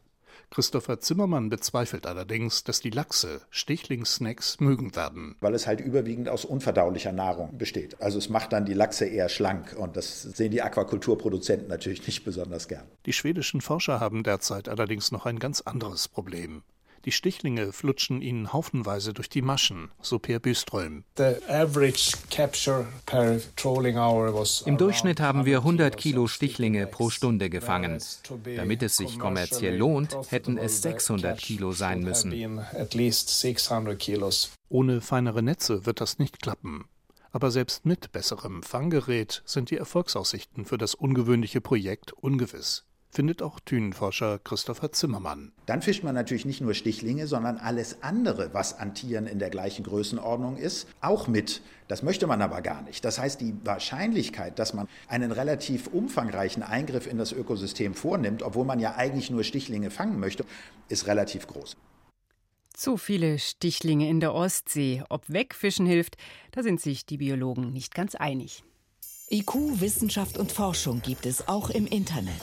Christopher 0.50 1.00
Zimmermann 1.00 1.50
bezweifelt 1.50 2.06
allerdings, 2.06 2.62
dass 2.62 2.80
die 2.80 2.90
Lachse 2.90 3.40
Stichlingssnacks 3.50 4.60
mögen 4.60 4.94
werden. 4.94 5.36
Weil 5.40 5.54
es 5.54 5.66
halt 5.66 5.80
überwiegend 5.80 6.28
aus 6.28 6.44
unverdaulicher 6.44 7.12
Nahrung 7.12 7.58
besteht. 7.58 8.00
Also 8.00 8.18
es 8.18 8.28
macht 8.28 8.52
dann 8.52 8.64
die 8.64 8.74
Lachse 8.74 9.06
eher 9.06 9.28
schlank 9.28 9.74
und 9.76 9.96
das 9.96 10.22
sehen 10.22 10.52
die 10.52 10.62
Aquakulturproduzenten 10.62 11.68
natürlich 11.68 12.06
nicht 12.06 12.24
besonders 12.24 12.68
gern. 12.68 12.84
Die 13.06 13.12
schwedischen 13.12 13.60
Forscher 13.60 13.98
haben 13.98 14.22
derzeit 14.22 14.68
allerdings 14.68 15.10
noch 15.10 15.26
ein 15.26 15.38
ganz 15.38 15.62
anderes 15.62 16.06
Problem. 16.08 16.62
Die 17.06 17.12
Stichlinge 17.12 17.72
flutschen 17.72 18.20
ihnen 18.20 18.52
haufenweise 18.52 19.14
durch 19.14 19.28
die 19.28 19.40
Maschen, 19.40 19.92
so 20.02 20.18
Per 20.18 20.40
Büström. 20.40 21.04
Im 24.66 24.76
Durchschnitt 24.76 25.20
haben 25.20 25.44
wir 25.44 25.58
100 25.58 25.96
Kilo 25.96 26.26
Stichlinge 26.26 26.88
pro 26.88 27.10
Stunde 27.10 27.48
gefangen. 27.48 28.02
Damit 28.56 28.82
es 28.82 28.96
sich 28.96 29.20
kommerziell 29.20 29.76
lohnt, 29.76 30.16
hätten 30.30 30.58
es 30.58 30.82
600 30.82 31.38
Kilo 31.38 31.70
sein 31.70 32.00
müssen. 32.00 32.60
Ohne 34.68 35.00
feinere 35.00 35.42
Netze 35.44 35.86
wird 35.86 36.00
das 36.00 36.18
nicht 36.18 36.42
klappen. 36.42 36.86
Aber 37.30 37.52
selbst 37.52 37.86
mit 37.86 38.10
besserem 38.10 38.64
Fanggerät 38.64 39.42
sind 39.44 39.70
die 39.70 39.76
Erfolgsaussichten 39.76 40.64
für 40.64 40.78
das 40.78 40.96
ungewöhnliche 40.96 41.60
Projekt 41.60 42.12
ungewiss 42.14 42.84
findet 43.16 43.40
auch 43.40 43.60
Thünenforscher 43.60 44.38
Christopher 44.44 44.92
Zimmermann. 44.92 45.50
Dann 45.64 45.80
fischt 45.80 46.04
man 46.04 46.14
natürlich 46.14 46.44
nicht 46.44 46.60
nur 46.60 46.74
Stichlinge, 46.74 47.26
sondern 47.26 47.56
alles 47.56 48.02
andere, 48.02 48.52
was 48.52 48.78
an 48.78 48.94
Tieren 48.94 49.26
in 49.26 49.38
der 49.38 49.48
gleichen 49.48 49.84
Größenordnung 49.84 50.58
ist, 50.58 50.86
auch 51.00 51.26
mit. 51.26 51.62
Das 51.88 52.02
möchte 52.02 52.26
man 52.26 52.42
aber 52.42 52.60
gar 52.60 52.82
nicht. 52.82 53.06
Das 53.06 53.18
heißt, 53.18 53.40
die 53.40 53.54
Wahrscheinlichkeit, 53.64 54.58
dass 54.58 54.74
man 54.74 54.86
einen 55.08 55.32
relativ 55.32 55.86
umfangreichen 55.86 56.62
Eingriff 56.62 57.06
in 57.06 57.16
das 57.16 57.32
Ökosystem 57.32 57.94
vornimmt, 57.94 58.42
obwohl 58.42 58.66
man 58.66 58.80
ja 58.80 58.96
eigentlich 58.96 59.30
nur 59.30 59.44
Stichlinge 59.44 59.90
fangen 59.90 60.20
möchte, 60.20 60.44
ist 60.90 61.06
relativ 61.06 61.46
groß. 61.46 61.74
Zu 62.74 62.98
viele 62.98 63.38
Stichlinge 63.38 64.10
in 64.10 64.20
der 64.20 64.34
Ostsee. 64.34 65.02
Ob 65.08 65.24
Wegfischen 65.32 65.86
hilft, 65.86 66.18
da 66.52 66.62
sind 66.62 66.82
sich 66.82 67.06
die 67.06 67.16
Biologen 67.16 67.72
nicht 67.72 67.94
ganz 67.94 68.14
einig. 68.14 68.62
IQ, 69.30 69.80
Wissenschaft 69.80 70.36
und 70.36 70.52
Forschung 70.52 71.00
gibt 71.00 71.24
es 71.24 71.48
auch 71.48 71.70
im 71.70 71.86
Internet 71.86 72.42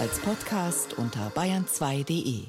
als 0.00 0.18
Podcast 0.18 0.94
unter 0.98 1.28
bayern2.de. 1.28 2.48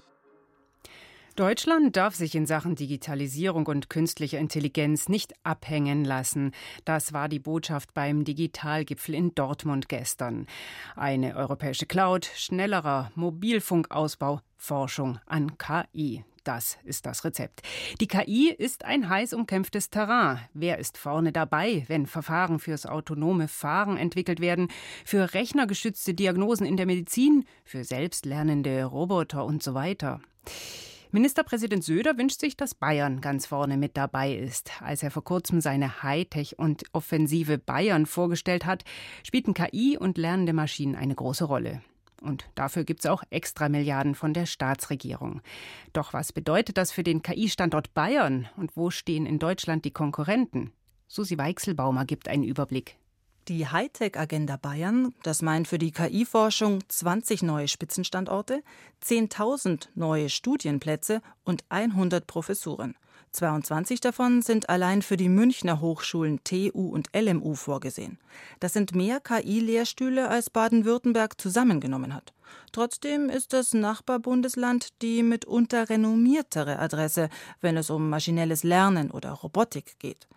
Deutschland 1.35 1.95
darf 1.95 2.15
sich 2.15 2.33
in 2.33 2.45
Sachen 2.45 2.75
Digitalisierung 2.75 3.67
und 3.67 3.89
künstlicher 3.89 4.39
Intelligenz 4.39 5.09
nicht 5.09 5.33
abhängen 5.43 6.05
lassen. 6.05 6.53
Das 6.85 7.13
war 7.13 7.27
die 7.27 7.39
Botschaft 7.39 7.93
beim 7.93 8.23
Digitalgipfel 8.23 9.13
in 9.13 9.35
Dortmund 9.35 9.89
gestern. 9.89 10.47
Eine 10.95 11.35
europäische 11.35 11.85
Cloud, 11.85 12.25
schnellerer 12.35 13.11
Mobilfunkausbau, 13.15 14.39
Forschung 14.57 15.19
an 15.25 15.57
KI. 15.57 16.23
Das 16.45 16.77
ist 16.83 17.07
das 17.07 17.25
Rezept. 17.25 17.63
Die 17.99 18.07
KI 18.07 18.53
ist 18.55 18.85
ein 18.85 19.09
heiß 19.09 19.33
umkämpftes 19.33 19.89
Terrain. 19.89 20.39
Wer 20.53 20.77
ist 20.77 20.95
vorne 20.95 21.31
dabei, 21.31 21.85
wenn 21.87 22.05
Verfahren 22.05 22.59
fürs 22.59 22.85
autonome 22.85 23.47
Fahren 23.47 23.97
entwickelt 23.97 24.39
werden, 24.39 24.67
für 25.03 25.33
rechnergeschützte 25.33 26.13
Diagnosen 26.13 26.67
in 26.67 26.77
der 26.77 26.85
Medizin, 26.85 27.45
für 27.63 27.83
selbstlernende 27.83 28.85
Roboter 28.85 29.43
und 29.43 29.63
so 29.63 29.73
weiter? 29.73 30.21
Ministerpräsident 31.09 31.83
Söder 31.83 32.15
wünscht 32.17 32.41
sich, 32.41 32.55
dass 32.55 32.75
Bayern 32.75 33.21
ganz 33.21 33.47
vorne 33.47 33.77
mit 33.77 33.97
dabei 33.97 34.35
ist. 34.35 34.83
Als 34.83 35.01
er 35.01 35.09
vor 35.09 35.23
kurzem 35.23 35.61
seine 35.61 36.03
Hightech- 36.03 36.59
und 36.59 36.83
offensive 36.93 37.57
Bayern 37.57 38.05
vorgestellt 38.05 38.65
hat, 38.65 38.83
spielten 39.23 39.55
KI 39.55 39.97
und 39.97 40.19
lernende 40.19 40.53
Maschinen 40.53 40.95
eine 40.95 41.15
große 41.15 41.45
Rolle. 41.45 41.81
Und 42.25 42.45
dafür 42.55 42.83
gibt 42.83 43.01
es 43.01 43.05
auch 43.05 43.23
extra 43.29 43.69
Milliarden 43.69 44.15
von 44.15 44.33
der 44.33 44.45
Staatsregierung. 44.45 45.41
Doch 45.93 46.11
was 46.13 46.33
bedeutet 46.33 46.77
das 46.77 46.91
für 46.91 47.03
den 47.03 47.21
KI-Standort 47.21 47.93
Bayern 47.93 48.49
und 48.57 48.75
wo 48.75 48.89
stehen 48.89 49.25
in 49.25 49.39
Deutschland 49.39 49.85
die 49.85 49.91
Konkurrenten? 49.91 50.73
Susi 51.07 51.37
Weichselbaumer 51.37 52.05
gibt 52.05 52.27
einen 52.27 52.43
Überblick. 52.43 52.97
Die 53.47 53.67
Hightech-Agenda 53.67 54.57
Bayern, 54.57 55.13
das 55.21 55.43
meint 55.43 55.67
für 55.67 55.77
die 55.77 55.91
KI-Forschung 55.91 56.79
20 56.87 57.43
neue 57.43 57.67
Spitzenstandorte, 57.67 58.63
10.000 59.03 59.89
neue 59.93 60.29
Studienplätze 60.29 61.21
und 61.43 61.63
100 61.69 62.25
Professuren. 62.25 62.95
22 63.35 63.99
davon 63.99 64.41
sind 64.41 64.69
allein 64.69 65.01
für 65.01 65.17
die 65.17 65.29
Münchner 65.29 65.81
Hochschulen 65.81 66.43
TU 66.43 66.89
und 66.89 67.09
LMU 67.15 67.53
vorgesehen. 67.53 68.17
Das 68.59 68.73
sind 68.73 68.95
mehr 68.95 69.19
KI-Lehrstühle, 69.19 70.29
als 70.29 70.49
Baden-Württemberg 70.49 71.39
zusammengenommen 71.39 72.15
hat. 72.15 72.33
Trotzdem 72.71 73.29
ist 73.29 73.53
das 73.53 73.73
Nachbarbundesland 73.73 75.01
die 75.01 75.21
mitunter 75.21 75.89
renommiertere 75.89 76.79
Adresse, 76.79 77.29
wenn 77.61 77.77
es 77.77 77.89
um 77.89 78.09
maschinelles 78.09 78.63
Lernen 78.63 79.11
oder 79.11 79.31
Robotik 79.31 79.99
geht. 79.99 80.27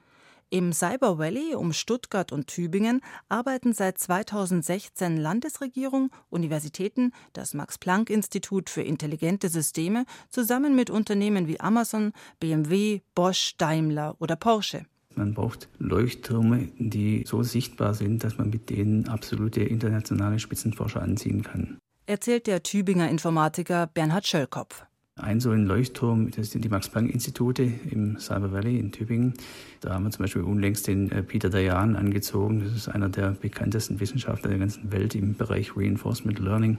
Im 0.50 0.72
Cyber 0.72 1.18
Valley 1.18 1.54
um 1.54 1.74
Stuttgart 1.74 2.32
und 2.32 2.46
Tübingen 2.46 3.02
arbeiten 3.28 3.74
seit 3.74 3.98
2016 3.98 5.18
Landesregierung, 5.18 6.10
Universitäten, 6.30 7.12
das 7.34 7.52
Max-Planck-Institut 7.52 8.70
für 8.70 8.80
intelligente 8.80 9.50
Systeme 9.50 10.06
zusammen 10.30 10.74
mit 10.74 10.88
Unternehmen 10.88 11.48
wie 11.48 11.60
Amazon, 11.60 12.12
BMW, 12.40 13.02
Bosch, 13.14 13.56
Daimler 13.58 14.16
oder 14.20 14.36
Porsche. 14.36 14.86
Man 15.14 15.34
braucht 15.34 15.68
Leuchttürme, 15.78 16.68
die 16.78 17.24
so 17.26 17.42
sichtbar 17.42 17.92
sind, 17.92 18.24
dass 18.24 18.38
man 18.38 18.48
mit 18.48 18.70
denen 18.70 19.06
absolute 19.06 19.62
internationale 19.62 20.38
Spitzenforscher 20.38 21.02
anziehen 21.02 21.42
kann. 21.42 21.76
Erzählt 22.06 22.46
der 22.46 22.62
Tübinger 22.62 23.10
Informatiker 23.10 23.86
Bernhard 23.86 24.26
Schöllkopf. 24.26 24.86
Ein 25.18 25.40
so 25.40 25.50
ein 25.50 25.66
Leuchtturm, 25.66 26.30
das 26.30 26.50
sind 26.50 26.64
die 26.64 26.68
Max-Planck-Institute 26.68 27.62
im 27.90 28.18
Cyber 28.18 28.52
Valley 28.52 28.78
in 28.78 28.92
Tübingen. 28.92 29.34
Da 29.80 29.94
haben 29.94 30.04
wir 30.04 30.10
zum 30.12 30.24
Beispiel 30.24 30.42
unlängst 30.42 30.86
den 30.86 31.10
äh, 31.10 31.22
Peter 31.22 31.50
Dayan 31.50 31.96
angezogen. 31.96 32.60
Das 32.64 32.72
ist 32.72 32.88
einer 32.88 33.08
der 33.08 33.32
bekanntesten 33.32 33.98
Wissenschaftler 33.98 34.50
der 34.50 34.58
ganzen 34.60 34.92
Welt 34.92 35.16
im 35.16 35.34
Bereich 35.34 35.76
Reinforcement 35.76 36.38
Learning. 36.38 36.78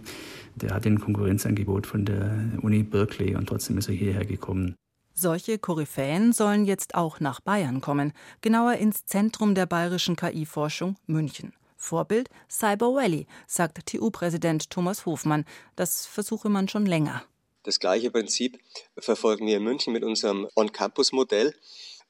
Der 0.55 0.73
hat 0.73 0.85
ein 0.85 0.99
Konkurrenzangebot 0.99 1.85
von 1.85 2.05
der 2.05 2.31
Uni 2.61 2.83
Berkeley 2.83 3.35
und 3.35 3.47
trotzdem 3.47 3.77
ist 3.77 3.89
er 3.89 3.95
hierher 3.95 4.25
gekommen. 4.25 4.75
Solche 5.13 5.59
Koryphäen 5.59 6.31
sollen 6.31 6.63
jetzt 6.63 6.95
auch 6.95 7.19
nach 7.19 7.41
Bayern 7.41 7.81
kommen, 7.81 8.13
genauer 8.39 8.75
ins 8.75 9.05
Zentrum 9.05 9.53
der 9.53 9.65
bayerischen 9.65 10.15
KI-Forschung 10.15 10.95
München. 11.07 11.51
Vorbild 11.75 12.29
Cyber 12.49 12.93
Valley, 12.93 13.27
sagt 13.47 13.85
TU-Präsident 13.85 14.69
Thomas 14.69 15.05
Hofmann. 15.05 15.43
Das 15.75 16.05
versuche 16.05 16.47
man 16.47 16.69
schon 16.69 16.85
länger. 16.85 17.23
Das 17.63 17.79
gleiche 17.79 18.09
Prinzip 18.09 18.57
verfolgen 18.97 19.45
wir 19.45 19.57
in 19.57 19.63
München 19.63 19.91
mit 19.91 20.03
unserem 20.03 20.47
On-Campus-Modell, 20.55 21.53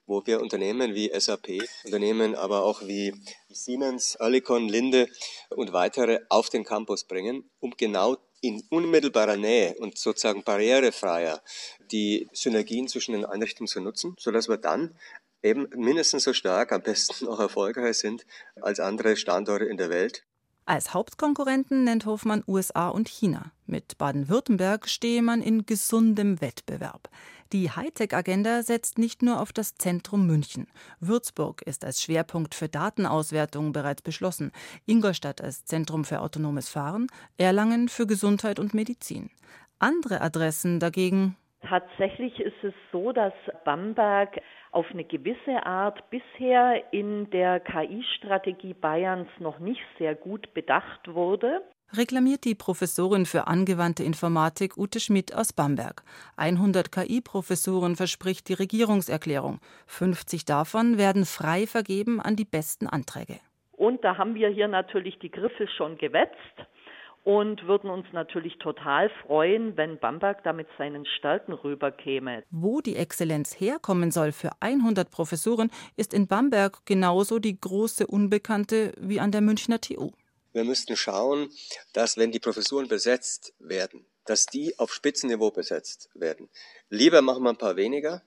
wo 0.05 0.25
wir 0.25 0.41
Unternehmen 0.41 0.93
wie 0.93 1.11
SAP, 1.17 1.63
Unternehmen 1.85 2.35
aber 2.35 2.63
auch 2.63 2.81
wie 2.83 3.13
Siemens, 3.49 4.19
Oerlikon, 4.19 4.69
Linde 4.69 5.07
und 5.49 5.73
weitere 5.73 6.19
auf 6.29 6.49
den 6.49 6.63
Campus 6.63 7.03
bringen, 7.03 7.49
um 7.59 7.73
genau 7.77 8.17
in 8.41 8.63
unmittelbarer 8.69 9.37
Nähe 9.37 9.75
und 9.79 9.97
sozusagen 9.97 10.43
barrierefreier 10.43 11.41
die 11.91 12.27
Synergien 12.31 12.87
zwischen 12.87 13.13
den 13.13 13.25
Einrichtungen 13.25 13.67
zu 13.67 13.81
nutzen, 13.81 14.15
sodass 14.19 14.49
wir 14.49 14.57
dann 14.57 14.95
eben 15.41 15.67
mindestens 15.75 16.23
so 16.23 16.33
stark, 16.33 16.71
am 16.71 16.81
besten 16.81 17.27
auch 17.27 17.39
erfolgreich 17.39 17.97
sind 17.97 18.25
als 18.61 18.79
andere 18.79 19.15
Standorte 19.15 19.65
in 19.65 19.77
der 19.77 19.89
Welt. 19.89 20.25
Als 20.69 20.93
Hauptkonkurrenten 20.93 21.83
nennt 21.83 22.05
Hofmann 22.05 22.43
USA 22.45 22.89
und 22.89 23.09
China. 23.09 23.51
Mit 23.65 23.97
Baden-Württemberg 23.97 24.87
stehe 24.87 25.23
man 25.23 25.41
in 25.41 25.65
gesundem 25.65 26.41
Wettbewerb. 26.41 27.09
Die 27.51 27.71
Hightech-Agenda 27.71 28.61
setzt 28.61 28.99
nicht 28.99 29.23
nur 29.23 29.41
auf 29.41 29.51
das 29.51 29.77
Zentrum 29.77 30.27
München. 30.27 30.67
Würzburg 30.99 31.63
ist 31.63 31.83
als 31.83 32.03
Schwerpunkt 32.03 32.53
für 32.53 32.69
Datenauswertung 32.69 33.71
bereits 33.71 34.03
beschlossen, 34.03 34.51
Ingolstadt 34.85 35.41
als 35.41 35.65
Zentrum 35.65 36.05
für 36.05 36.21
autonomes 36.21 36.69
Fahren, 36.69 37.07
Erlangen 37.37 37.89
für 37.89 38.05
Gesundheit 38.05 38.59
und 38.59 38.75
Medizin. 38.75 39.31
Andere 39.79 40.21
Adressen 40.21 40.79
dagegen 40.79 41.35
Tatsächlich 41.61 42.39
ist 42.39 42.63
es 42.63 42.73
so, 42.91 43.11
dass 43.11 43.33
Bamberg 43.65 44.41
auf 44.71 44.85
eine 44.91 45.03
gewisse 45.03 45.65
Art 45.65 46.09
bisher 46.09 46.93
in 46.93 47.29
der 47.31 47.59
KI-Strategie 47.59 48.73
Bayerns 48.73 49.29
noch 49.39 49.59
nicht 49.59 49.81
sehr 49.97 50.15
gut 50.15 50.53
bedacht 50.53 51.13
wurde. 51.13 51.61
Reklamiert 51.91 52.45
die 52.45 52.55
Professorin 52.55 53.25
für 53.25 53.47
angewandte 53.47 54.03
Informatik 54.03 54.77
Ute 54.77 54.99
Schmidt 54.99 55.35
aus 55.35 55.53
Bamberg. 55.53 56.03
100 56.37 56.91
KI-Professoren 56.91 57.95
verspricht 57.95 58.47
die 58.47 58.53
Regierungserklärung. 58.53 59.59
50 59.87 60.45
davon 60.45 60.97
werden 60.99 61.25
frei 61.25 61.65
vergeben 61.65 62.21
an 62.21 62.35
die 62.35 62.45
besten 62.45 62.87
Anträge. 62.87 63.39
Und 63.71 64.03
da 64.03 64.17
haben 64.17 64.35
wir 64.35 64.49
hier 64.49 64.67
natürlich 64.67 65.17
die 65.19 65.31
Griffe 65.31 65.67
schon 65.67 65.97
gewetzt 65.97 66.37
und 67.23 67.65
würden 67.67 67.89
uns 67.89 68.05
natürlich 68.11 68.57
total 68.57 69.09
freuen, 69.25 69.77
wenn 69.77 69.99
Bamberg 69.99 70.43
da 70.43 70.53
mit 70.53 70.67
seinen 70.77 71.05
Stärken 71.05 71.53
rüberkäme. 71.53 72.43
Wo 72.49 72.81
die 72.81 72.95
Exzellenz 72.95 73.59
herkommen 73.59 74.11
soll 74.11 74.31
für 74.31 74.51
100 74.59 75.11
Professuren, 75.11 75.71
ist 75.95 76.13
in 76.13 76.27
Bamberg 76.27 76.85
genauso 76.85 77.39
die 77.39 77.59
große 77.59 78.07
Unbekannte 78.07 78.93
wie 78.97 79.19
an 79.19 79.31
der 79.31 79.41
Münchner 79.41 79.79
TU. 79.81 80.11
Wir 80.53 80.63
müssten 80.63 80.95
schauen, 80.95 81.49
dass 81.93 82.17
wenn 82.17 82.31
die 82.31 82.39
Professuren 82.39 82.87
besetzt 82.87 83.53
werden, 83.59 84.05
dass 84.25 84.45
die 84.45 84.77
auf 84.79 84.93
Spitzenniveau 84.93 85.51
besetzt 85.51 86.09
werden. 86.13 86.49
Lieber 86.89 87.21
machen 87.21 87.43
wir 87.43 87.49
ein 87.49 87.57
paar 87.57 87.75
weniger, 87.75 88.23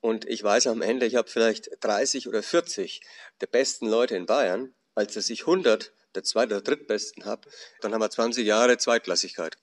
und 0.00 0.28
ich 0.28 0.42
weiß 0.42 0.68
am 0.68 0.82
Ende, 0.82 1.06
ich 1.06 1.16
habe 1.16 1.28
vielleicht 1.28 1.70
30 1.80 2.28
oder 2.28 2.42
40 2.42 3.00
der 3.40 3.46
besten 3.46 3.88
Leute 3.88 4.16
in 4.16 4.26
Bayern, 4.26 4.74
als 4.94 5.14
dass 5.14 5.30
ich 5.30 5.40
100 5.40 5.92
der 6.14 6.24
zweit- 6.24 6.48
oder 6.48 6.60
drittbesten 6.60 7.24
habe, 7.24 7.48
dann 7.80 7.92
haben 7.92 8.00
wir 8.00 8.10
20 8.10 8.46
Jahre 8.46 8.78
Zweitklassigkeit. 8.78 9.56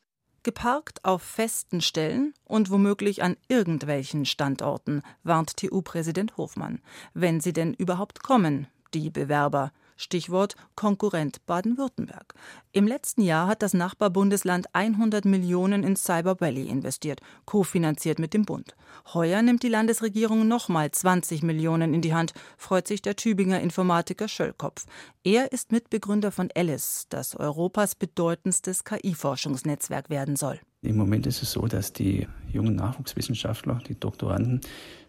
Geparkt 0.44 1.04
auf 1.04 1.24
festen 1.24 1.82
Stellen 1.82 2.36
und 2.44 2.70
womöglich 2.70 3.24
an 3.24 3.36
irgendwelchen 3.48 4.26
Standorten, 4.26 5.02
warnt 5.24 5.58
TU-Präsident 5.58 6.38
Hofmann. 6.38 6.84
Wenn 7.16 7.42
sie 7.42 7.52
denn 7.52 7.74
überhaupt 7.74 8.22
kommen, 8.22 8.68
die 8.94 9.10
Bewerber. 9.10 9.72
Stichwort 9.96 10.56
Konkurrent 10.76 11.46
Baden-Württemberg. 11.46 12.34
Im 12.72 12.88
letzten 12.88 13.22
Jahr 13.22 13.48
hat 13.48 13.62
das 13.62 13.74
Nachbarbundesland 13.74 14.68
100 14.74 15.26
Millionen 15.26 15.84
in 15.84 15.96
Cyber 15.96 16.40
Valley 16.42 16.68
investiert, 16.68 17.22
kofinanziert 17.46 18.20
mit 18.20 18.34
dem 18.34 18.44
Bund. 18.44 18.76
Heuer 19.14 19.42
nimmt 19.42 19.64
die 19.64 19.70
Landesregierung 19.70 20.48
nochmal 20.48 20.92
20 20.92 21.44
Millionen 21.44 21.94
in 21.94 22.02
die 22.02 22.14
Hand, 22.14 22.34
freut 22.58 22.88
sich 22.88 23.02
der 23.02 23.16
Tübinger 23.16 23.60
Informatiker 23.62 24.28
Schöllkopf. 24.28 24.86
Er 25.24 25.52
ist 25.52 25.72
Mitbegründer 25.72 26.32
von 26.32 26.50
Alice, 26.56 27.06
das 27.10 27.36
Europas 27.36 27.96
bedeutendstes 27.96 28.84
KI-Forschungsnetzwerk 28.84 30.10
werden 30.10 30.36
soll. 30.36 30.60
Im 30.82 30.98
Moment 30.98 31.26
ist 31.26 31.42
es 31.42 31.52
so, 31.52 31.66
dass 31.68 31.94
die 31.94 32.28
jungen 32.52 32.76
Nachwuchswissenschaftler, 32.76 33.82
die 33.88 34.00
Doktoranden, 34.00 34.62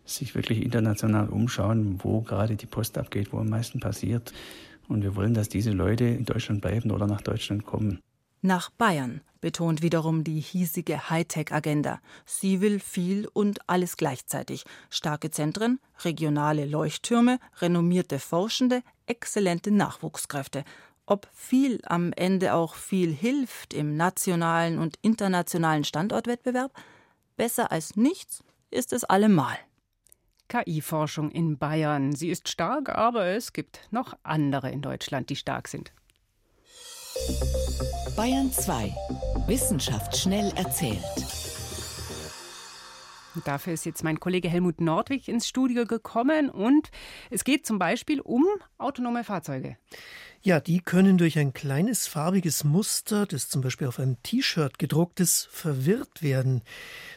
sich 0.06 0.34
wirklich 0.34 0.62
international 0.62 1.28
umschauen, 1.28 1.98
wo 2.02 2.22
gerade 2.22 2.56
die 2.56 2.66
Post 2.66 2.96
abgeht, 2.96 3.32
wo 3.32 3.38
am 3.38 3.48
meisten 3.48 3.80
passiert. 3.80 4.32
Und 4.88 5.02
wir 5.02 5.16
wollen, 5.16 5.34
dass 5.34 5.48
diese 5.48 5.70
Leute 5.70 6.04
in 6.04 6.24
Deutschland 6.24 6.60
bleiben 6.60 6.90
oder 6.90 7.06
nach 7.06 7.22
Deutschland 7.22 7.66
kommen. 7.66 8.00
Nach 8.42 8.70
Bayern, 8.70 9.22
betont 9.40 9.80
wiederum 9.82 10.24
die 10.24 10.40
hiesige 10.40 11.08
Hightech-Agenda. 11.08 12.00
Sie 12.24 12.60
will 12.60 12.80
viel 12.80 13.28
und 13.32 13.60
alles 13.68 13.96
gleichzeitig. 13.96 14.64
Starke 14.90 15.30
Zentren, 15.30 15.78
regionale 16.04 16.66
Leuchttürme, 16.66 17.38
renommierte 17.60 18.18
Forschende, 18.18 18.82
exzellente 19.06 19.70
Nachwuchskräfte. 19.70 20.64
Ob 21.06 21.28
viel 21.32 21.80
am 21.84 22.12
Ende 22.12 22.54
auch 22.54 22.74
viel 22.74 23.12
hilft 23.12 23.72
im 23.72 23.96
nationalen 23.96 24.78
und 24.78 24.96
internationalen 25.02 25.84
Standortwettbewerb? 25.84 26.72
Besser 27.36 27.70
als 27.70 27.94
nichts 27.94 28.42
ist 28.72 28.92
es 28.92 29.04
allemal. 29.04 29.56
KI-Forschung 30.48 31.30
in 31.30 31.58
Bayern. 31.58 32.14
Sie 32.14 32.30
ist 32.30 32.48
stark, 32.48 32.88
aber 32.88 33.26
es 33.26 33.52
gibt 33.52 33.80
noch 33.90 34.14
andere 34.22 34.70
in 34.70 34.82
Deutschland, 34.82 35.30
die 35.30 35.36
stark 35.36 35.68
sind. 35.68 35.92
Bayern 38.16 38.52
2. 38.52 38.94
Wissenschaft 39.46 40.16
schnell 40.16 40.52
erzählt. 40.56 41.02
Dafür 43.44 43.74
ist 43.74 43.84
jetzt 43.84 44.02
mein 44.02 44.20
Kollege 44.20 44.48
Helmut 44.48 44.80
Nordwig 44.80 45.28
ins 45.28 45.46
Studio 45.46 45.84
gekommen 45.84 46.48
und 46.48 46.90
es 47.30 47.44
geht 47.44 47.66
zum 47.66 47.78
Beispiel 47.78 48.20
um 48.20 48.44
autonome 48.78 49.24
Fahrzeuge. 49.24 49.76
Ja, 50.46 50.60
die 50.60 50.78
können 50.78 51.18
durch 51.18 51.40
ein 51.40 51.52
kleines 51.54 52.06
farbiges 52.06 52.62
Muster, 52.62 53.26
das 53.26 53.48
zum 53.48 53.62
Beispiel 53.62 53.88
auf 53.88 53.98
einem 53.98 54.22
T-Shirt 54.22 54.78
gedruckt 54.78 55.18
ist, 55.18 55.48
verwirrt 55.50 56.22
werden. 56.22 56.62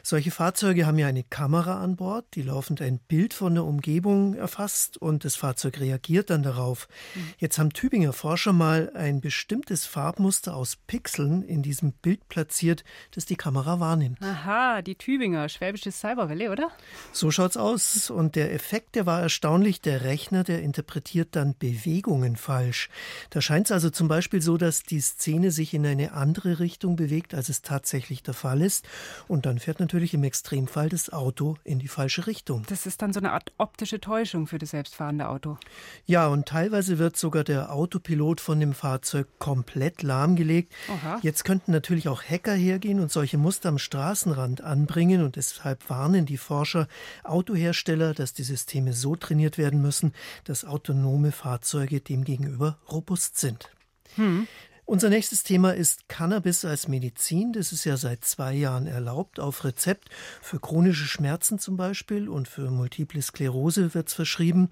Solche 0.01 0.31
Fahrzeuge 0.31 0.87
haben 0.87 0.97
ja 0.97 1.05
eine 1.05 1.23
Kamera 1.23 1.79
an 1.83 1.95
Bord, 1.95 2.25
die 2.33 2.41
laufend 2.41 2.81
ein 2.81 2.97
Bild 2.97 3.35
von 3.35 3.53
der 3.53 3.65
Umgebung 3.65 4.33
erfasst 4.33 4.97
und 4.97 5.25
das 5.25 5.35
Fahrzeug 5.35 5.79
reagiert 5.79 6.31
dann 6.31 6.41
darauf. 6.41 6.87
Mhm. 7.13 7.33
Jetzt 7.37 7.59
haben 7.59 7.71
Tübinger 7.71 8.13
Forscher 8.13 8.51
mal 8.51 8.91
ein 8.95 9.21
bestimmtes 9.21 9.85
Farbmuster 9.85 10.55
aus 10.55 10.77
Pixeln 10.87 11.43
in 11.43 11.61
diesem 11.61 11.91
Bild 11.91 12.27
platziert, 12.29 12.83
das 13.11 13.27
die 13.27 13.35
Kamera 13.35 13.79
wahrnimmt. 13.79 14.19
Aha, 14.23 14.81
die 14.81 14.95
Tübinger, 14.95 15.47
schwäbisches 15.49 15.99
Cyberwelle, 15.99 16.49
oder? 16.49 16.71
So 17.11 17.29
schaut's 17.29 17.57
aus 17.57 18.09
und 18.09 18.35
der 18.35 18.51
Effekt, 18.55 18.95
der 18.95 19.05
war 19.05 19.21
erstaunlich. 19.21 19.81
Der 19.81 20.03
Rechner, 20.03 20.43
der 20.43 20.63
interpretiert 20.63 21.35
dann 21.35 21.55
Bewegungen 21.55 22.35
falsch. 22.35 22.89
Da 23.29 23.41
scheint 23.41 23.67
es 23.67 23.71
also 23.71 23.89
zum 23.89 24.07
Beispiel 24.07 24.41
so, 24.41 24.57
dass 24.57 24.83
die 24.83 25.01
Szene 25.01 25.51
sich 25.51 25.73
in 25.73 25.85
eine 25.85 26.13
andere 26.13 26.59
Richtung 26.59 26.95
bewegt, 26.95 27.33
als 27.33 27.49
es 27.49 27.61
tatsächlich 27.61 28.23
der 28.23 28.33
Fall 28.33 28.61
ist. 28.61 28.87
Und 29.27 29.45
dann 29.45 29.59
fährt 29.59 29.79
natürlich 29.79 30.13
im 30.13 30.23
Extremfall 30.23 30.89
das 30.89 31.11
Auto 31.11 31.57
in 31.63 31.79
die 31.79 31.87
falsche 31.87 32.27
Richtung. 32.27 32.63
Das 32.69 32.85
ist 32.85 33.01
dann 33.01 33.13
so 33.13 33.19
eine 33.19 33.31
Art 33.33 33.51
optische 33.57 33.99
Täuschung 33.99 34.47
für 34.47 34.57
das 34.57 34.71
selbstfahrende 34.71 35.27
Auto. 35.27 35.57
Ja, 36.05 36.27
und 36.27 36.47
teilweise 36.47 36.97
wird 36.97 37.17
sogar 37.17 37.43
der 37.43 37.73
Autopilot 37.73 38.41
von 38.41 38.59
dem 38.59 38.73
Fahrzeug 38.73 39.27
komplett 39.39 40.01
lahmgelegt. 40.01 40.73
Aha. 40.87 41.19
Jetzt 41.21 41.43
könnten 41.43 41.71
natürlich 41.71 42.07
auch 42.07 42.23
Hacker 42.23 42.53
hergehen 42.53 42.99
und 42.99 43.11
solche 43.11 43.37
Muster 43.37 43.69
am 43.69 43.77
Straßenrand 43.77 44.61
anbringen. 44.61 45.23
Und 45.23 45.35
deshalb 45.35 45.89
warnen 45.89 46.25
die 46.25 46.37
Forscher 46.37 46.87
Autohersteller, 47.23 48.13
dass 48.13 48.33
die 48.33 48.43
Systeme 48.43 48.93
so 48.93 49.15
trainiert 49.15 49.57
werden 49.57 49.81
müssen, 49.81 50.13
dass 50.45 50.65
autonome 50.65 51.31
Fahrzeuge 51.31 52.01
demgegenüber 52.01 52.77
robust 52.89 53.08
sind. 53.17 53.71
Hm. 54.15 54.47
Unser 54.89 55.09
nächstes 55.09 55.43
Thema 55.43 55.75
ist 55.75 56.09
Cannabis 56.09 56.65
als 56.65 56.87
Medizin. 56.87 57.53
Das 57.53 57.71
ist 57.71 57.85
ja 57.85 57.95
seit 57.95 58.25
zwei 58.25 58.55
Jahren 58.55 58.87
erlaubt, 58.87 59.39
auf 59.39 59.63
Rezept. 59.63 60.09
Für 60.41 60.59
chronische 60.59 61.05
Schmerzen 61.05 61.59
zum 61.59 61.77
Beispiel 61.77 62.27
und 62.27 62.47
für 62.47 62.71
Multiple 62.71 63.21
Sklerose 63.21 63.93
wird 63.93 64.07
es 64.07 64.15
verschrieben. 64.15 64.71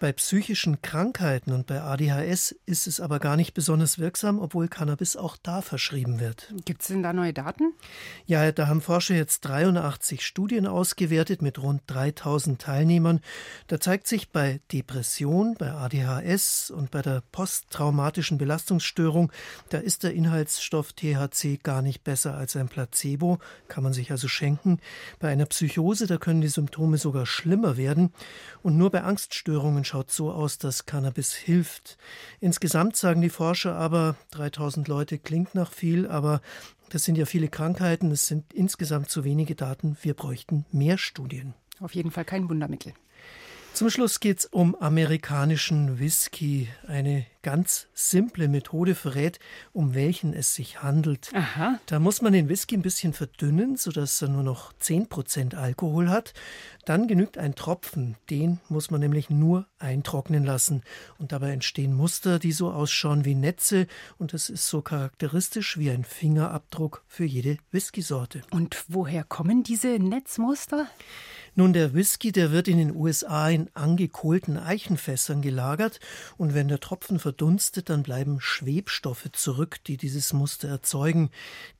Bei 0.00 0.12
psychischen 0.12 0.80
Krankheiten 0.80 1.52
und 1.52 1.66
bei 1.66 1.82
ADHS 1.82 2.56
ist 2.64 2.86
es 2.86 3.00
aber 3.00 3.18
gar 3.18 3.36
nicht 3.36 3.52
besonders 3.52 3.98
wirksam, 3.98 4.38
obwohl 4.38 4.66
Cannabis 4.66 5.14
auch 5.14 5.36
da 5.36 5.60
verschrieben 5.60 6.20
wird. 6.20 6.50
Gibt 6.64 6.80
es 6.80 6.88
denn 6.88 7.02
da 7.02 7.12
neue 7.12 7.34
Daten? 7.34 7.74
Ja, 8.24 8.50
da 8.50 8.66
haben 8.66 8.80
Forscher 8.80 9.14
jetzt 9.14 9.42
83 9.42 10.24
Studien 10.24 10.66
ausgewertet 10.66 11.42
mit 11.42 11.62
rund 11.62 11.82
3000 11.88 12.58
Teilnehmern. 12.62 13.20
Da 13.66 13.78
zeigt 13.78 14.06
sich 14.06 14.30
bei 14.30 14.62
Depression, 14.72 15.54
bei 15.58 15.70
ADHS 15.70 16.70
und 16.70 16.90
bei 16.90 17.02
der 17.02 17.22
posttraumatischen 17.30 18.38
Belastungsstörung, 18.38 19.30
da 19.68 19.76
ist 19.76 20.02
der 20.02 20.14
Inhaltsstoff 20.14 20.94
THC 20.94 21.62
gar 21.62 21.82
nicht 21.82 22.04
besser 22.04 22.38
als 22.38 22.56
ein 22.56 22.70
Placebo, 22.70 23.38
kann 23.68 23.84
man 23.84 23.92
sich 23.92 24.10
also 24.10 24.28
schenken. 24.28 24.80
Bei 25.18 25.28
einer 25.28 25.44
Psychose, 25.44 26.06
da 26.06 26.16
können 26.16 26.40
die 26.40 26.48
Symptome 26.48 26.96
sogar 26.96 27.26
schlimmer 27.26 27.76
werden. 27.76 28.14
Und 28.62 28.78
nur 28.78 28.90
bei 28.90 29.02
Angststörungen 29.02 29.84
schaut 29.90 30.12
so 30.12 30.30
aus, 30.30 30.58
dass 30.58 30.86
Cannabis 30.86 31.32
hilft. 31.34 31.98
Insgesamt 32.38 32.94
sagen 32.94 33.20
die 33.20 33.28
Forscher 33.28 33.74
aber, 33.74 34.14
3000 34.30 34.86
Leute 34.86 35.18
klingt 35.18 35.56
nach 35.56 35.72
viel, 35.72 36.06
aber 36.06 36.40
das 36.90 37.04
sind 37.04 37.18
ja 37.18 37.26
viele 37.26 37.48
Krankheiten, 37.48 38.12
es 38.12 38.26
sind 38.28 38.52
insgesamt 38.52 39.10
zu 39.10 39.24
wenige 39.24 39.56
Daten. 39.56 39.96
Wir 40.00 40.14
bräuchten 40.14 40.64
mehr 40.70 40.96
Studien. 40.96 41.54
Auf 41.80 41.94
jeden 41.96 42.12
Fall 42.12 42.24
kein 42.24 42.48
Wundermittel. 42.48 42.92
Zum 43.72 43.90
Schluss 43.90 44.20
geht 44.20 44.38
es 44.40 44.44
um 44.46 44.76
amerikanischen 44.76 45.98
Whisky. 45.98 46.68
Eine 46.86 47.26
ganz 47.42 47.88
simple 47.94 48.48
Methode 48.48 48.94
verrät, 48.94 49.38
um 49.72 49.94
welchen 49.94 50.32
es 50.34 50.54
sich 50.54 50.82
handelt. 50.82 51.30
Aha. 51.34 51.78
Da 51.86 51.98
muss 51.98 52.22
man 52.22 52.32
den 52.32 52.48
Whisky 52.48 52.76
ein 52.76 52.82
bisschen 52.82 53.12
verdünnen, 53.12 53.76
sodass 53.76 54.20
er 54.22 54.28
nur 54.28 54.42
noch 54.42 54.72
10% 54.74 55.54
Alkohol 55.54 56.08
hat. 56.08 56.34
Dann 56.84 57.08
genügt 57.08 57.38
ein 57.38 57.54
Tropfen. 57.54 58.16
Den 58.30 58.60
muss 58.68 58.90
man 58.90 59.00
nämlich 59.00 59.30
nur 59.30 59.66
eintrocknen 59.78 60.44
lassen. 60.44 60.82
Und 61.18 61.32
dabei 61.32 61.52
entstehen 61.52 61.94
Muster, 61.94 62.38
die 62.38 62.52
so 62.52 62.70
ausschauen 62.72 63.24
wie 63.24 63.34
Netze. 63.34 63.86
Und 64.18 64.32
das 64.32 64.48
ist 64.48 64.66
so 64.66 64.82
charakteristisch 64.82 65.78
wie 65.78 65.90
ein 65.90 66.04
Fingerabdruck 66.04 67.04
für 67.06 67.24
jede 67.24 67.58
Whiskysorte. 67.70 68.42
Und 68.50 68.84
woher 68.88 69.24
kommen 69.24 69.62
diese 69.62 69.98
Netzmuster? 69.98 70.86
Nun, 71.54 71.72
der 71.72 71.94
Whisky, 71.94 72.32
der 72.32 72.52
wird 72.52 72.68
in 72.68 72.78
den 72.78 72.94
USA 72.94 73.50
in 73.50 73.68
angekohlten 73.74 74.56
Eichenfässern 74.56 75.42
gelagert 75.42 75.98
und 76.36 76.54
wenn 76.54 76.68
der 76.68 76.80
Tropfen 76.80 77.18
verdunstet, 77.30 77.88
dann 77.90 78.02
bleiben 78.02 78.40
Schwebstoffe 78.40 79.28
zurück, 79.32 79.78
die 79.86 79.96
dieses 79.96 80.32
Muster 80.32 80.66
erzeugen. 80.68 81.30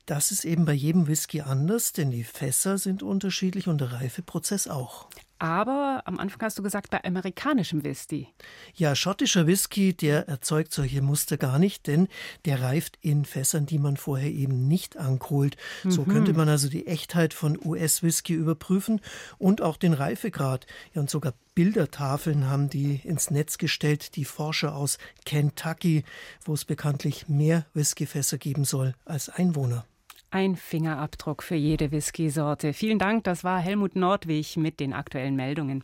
Das 0.06 0.30
ist 0.30 0.44
eben 0.44 0.64
bei 0.64 0.72
jedem 0.72 1.08
Whisky 1.08 1.40
anders, 1.40 1.92
denn 1.92 2.12
die 2.12 2.22
Fässer 2.22 2.78
sind 2.78 3.02
unterschiedlich 3.02 3.66
und 3.66 3.80
der 3.80 3.90
Reifeprozess 3.90 4.68
auch. 4.68 5.08
Aber 5.40 6.02
am 6.04 6.18
Anfang 6.18 6.42
hast 6.42 6.58
du 6.58 6.62
gesagt, 6.62 6.90
bei 6.90 7.02
amerikanischem 7.02 7.82
Whisky. 7.82 8.28
Ja, 8.74 8.94
schottischer 8.94 9.46
Whisky, 9.46 9.94
der 9.94 10.28
erzeugt 10.28 10.70
solche 10.70 11.00
Muster 11.00 11.38
gar 11.38 11.58
nicht, 11.58 11.86
denn 11.86 12.08
der 12.44 12.60
reift 12.60 12.98
in 13.00 13.24
Fässern, 13.24 13.64
die 13.64 13.78
man 13.78 13.96
vorher 13.96 14.30
eben 14.30 14.68
nicht 14.68 14.98
ankohlt. 14.98 15.56
Mhm. 15.82 15.90
So 15.90 16.04
könnte 16.04 16.34
man 16.34 16.50
also 16.50 16.68
die 16.68 16.86
Echtheit 16.86 17.32
von 17.32 17.58
US-Whisky 17.64 18.34
überprüfen 18.34 19.00
und 19.38 19.62
auch 19.62 19.78
den 19.78 19.94
Reifegrad. 19.94 20.66
Ja, 20.92 21.00
und 21.00 21.08
sogar 21.08 21.32
Bildertafeln 21.54 22.46
haben 22.50 22.68
die 22.68 23.00
ins 23.02 23.30
Netz 23.30 23.56
gestellt, 23.56 24.16
die 24.16 24.26
Forscher 24.26 24.76
aus 24.76 24.98
Kentucky, 25.24 26.04
wo 26.44 26.52
es 26.52 26.66
bekanntlich 26.66 27.28
mehr 27.28 27.64
Whiskyfässer 27.72 28.36
geben 28.36 28.64
soll 28.64 28.94
als 29.06 29.30
Einwohner. 29.30 29.86
Ein 30.32 30.54
Fingerabdruck 30.54 31.42
für 31.42 31.56
jede 31.56 31.90
Whisky-Sorte. 31.90 32.72
Vielen 32.72 33.00
Dank, 33.00 33.24
das 33.24 33.42
war 33.42 33.58
Helmut 33.58 33.96
Nordwig 33.96 34.56
mit 34.56 34.78
den 34.78 34.92
aktuellen 34.92 35.34
Meldungen. 35.34 35.82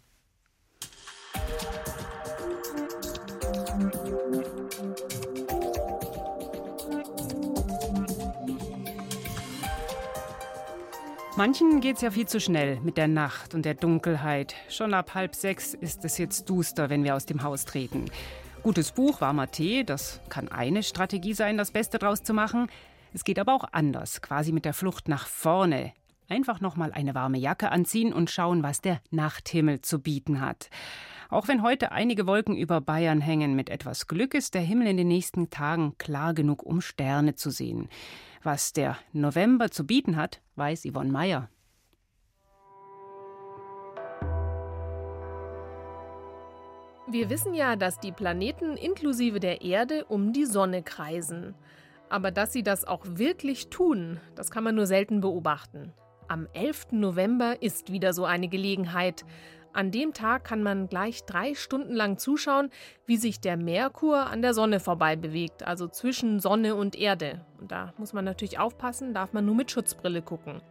Manchen 11.36 11.80
geht's 11.80 12.02
ja 12.02 12.12
viel 12.12 12.28
zu 12.28 12.38
schnell 12.38 12.78
mit 12.82 12.96
der 12.96 13.08
Nacht 13.08 13.52
und 13.52 13.64
der 13.64 13.74
Dunkelheit. 13.74 14.54
Schon 14.68 14.94
ab 14.94 15.14
halb 15.14 15.34
sechs 15.34 15.74
ist 15.74 16.04
es 16.04 16.18
jetzt 16.18 16.48
duster, 16.48 16.88
wenn 16.88 17.02
wir 17.02 17.16
aus 17.16 17.26
dem 17.26 17.42
Haus 17.42 17.64
treten. 17.64 18.04
Gutes 18.62 18.92
Buch, 18.92 19.20
warmer 19.20 19.50
Tee, 19.50 19.82
das 19.82 20.20
kann 20.28 20.46
eine 20.46 20.84
Strategie 20.84 21.34
sein, 21.34 21.58
das 21.58 21.72
Beste 21.72 21.98
draus 21.98 22.22
zu 22.22 22.32
machen. 22.32 22.68
Es 23.16 23.24
geht 23.24 23.38
aber 23.38 23.54
auch 23.54 23.64
anders, 23.72 24.20
quasi 24.20 24.52
mit 24.52 24.66
der 24.66 24.74
Flucht 24.74 25.08
nach 25.08 25.26
vorne. 25.26 25.94
Einfach 26.28 26.60
nochmal 26.60 26.92
eine 26.92 27.14
warme 27.14 27.38
Jacke 27.38 27.72
anziehen 27.72 28.12
und 28.12 28.28
schauen, 28.28 28.62
was 28.62 28.82
der 28.82 29.00
Nachthimmel 29.10 29.80
zu 29.80 30.02
bieten 30.02 30.42
hat. 30.42 30.68
Auch 31.30 31.48
wenn 31.48 31.62
heute 31.62 31.92
einige 31.92 32.26
Wolken 32.26 32.54
über 32.54 32.82
Bayern 32.82 33.22
hängen, 33.22 33.56
mit 33.56 33.70
etwas 33.70 34.06
Glück 34.06 34.34
ist 34.34 34.52
der 34.52 34.60
Himmel 34.60 34.88
in 34.88 34.98
den 34.98 35.08
nächsten 35.08 35.48
Tagen 35.48 35.96
klar 35.96 36.34
genug, 36.34 36.62
um 36.62 36.82
Sterne 36.82 37.36
zu 37.36 37.48
sehen. 37.48 37.88
Was 38.42 38.74
der 38.74 38.98
November 39.14 39.70
zu 39.70 39.86
bieten 39.86 40.16
hat, 40.16 40.42
weiß 40.56 40.86
Yvonne 40.86 41.10
Meyer. 41.10 41.48
Wir 47.08 47.30
wissen 47.30 47.54
ja, 47.54 47.76
dass 47.76 47.98
die 47.98 48.12
Planeten 48.12 48.76
inklusive 48.76 49.40
der 49.40 49.62
Erde 49.62 50.04
um 50.04 50.34
die 50.34 50.44
Sonne 50.44 50.82
kreisen. 50.82 51.54
Aber 52.08 52.30
dass 52.30 52.52
sie 52.52 52.62
das 52.62 52.84
auch 52.84 53.04
wirklich 53.04 53.68
tun, 53.68 54.20
das 54.34 54.50
kann 54.50 54.64
man 54.64 54.74
nur 54.74 54.86
selten 54.86 55.20
beobachten. 55.20 55.92
Am 56.28 56.48
11. 56.52 56.92
November 56.92 57.62
ist 57.62 57.92
wieder 57.92 58.12
so 58.12 58.24
eine 58.24 58.48
Gelegenheit. 58.48 59.24
An 59.72 59.90
dem 59.90 60.12
Tag 60.12 60.44
kann 60.44 60.62
man 60.62 60.88
gleich 60.88 61.24
drei 61.24 61.54
Stunden 61.54 61.92
lang 61.94 62.18
zuschauen, 62.18 62.70
wie 63.04 63.16
sich 63.16 63.40
der 63.40 63.56
Merkur 63.56 64.26
an 64.26 64.40
der 64.40 64.54
Sonne 64.54 64.80
vorbei 64.80 65.16
bewegt, 65.16 65.64
also 65.64 65.86
zwischen 65.86 66.40
Sonne 66.40 66.74
und 66.74 66.96
Erde. 66.96 67.44
Und 67.60 67.70
da 67.72 67.92
muss 67.98 68.12
man 68.12 68.24
natürlich 68.24 68.58
aufpassen, 68.58 69.12
darf 69.12 69.32
man 69.32 69.44
nur 69.44 69.54
mit 69.54 69.70
Schutzbrille 69.70 70.22
gucken. 70.22 70.62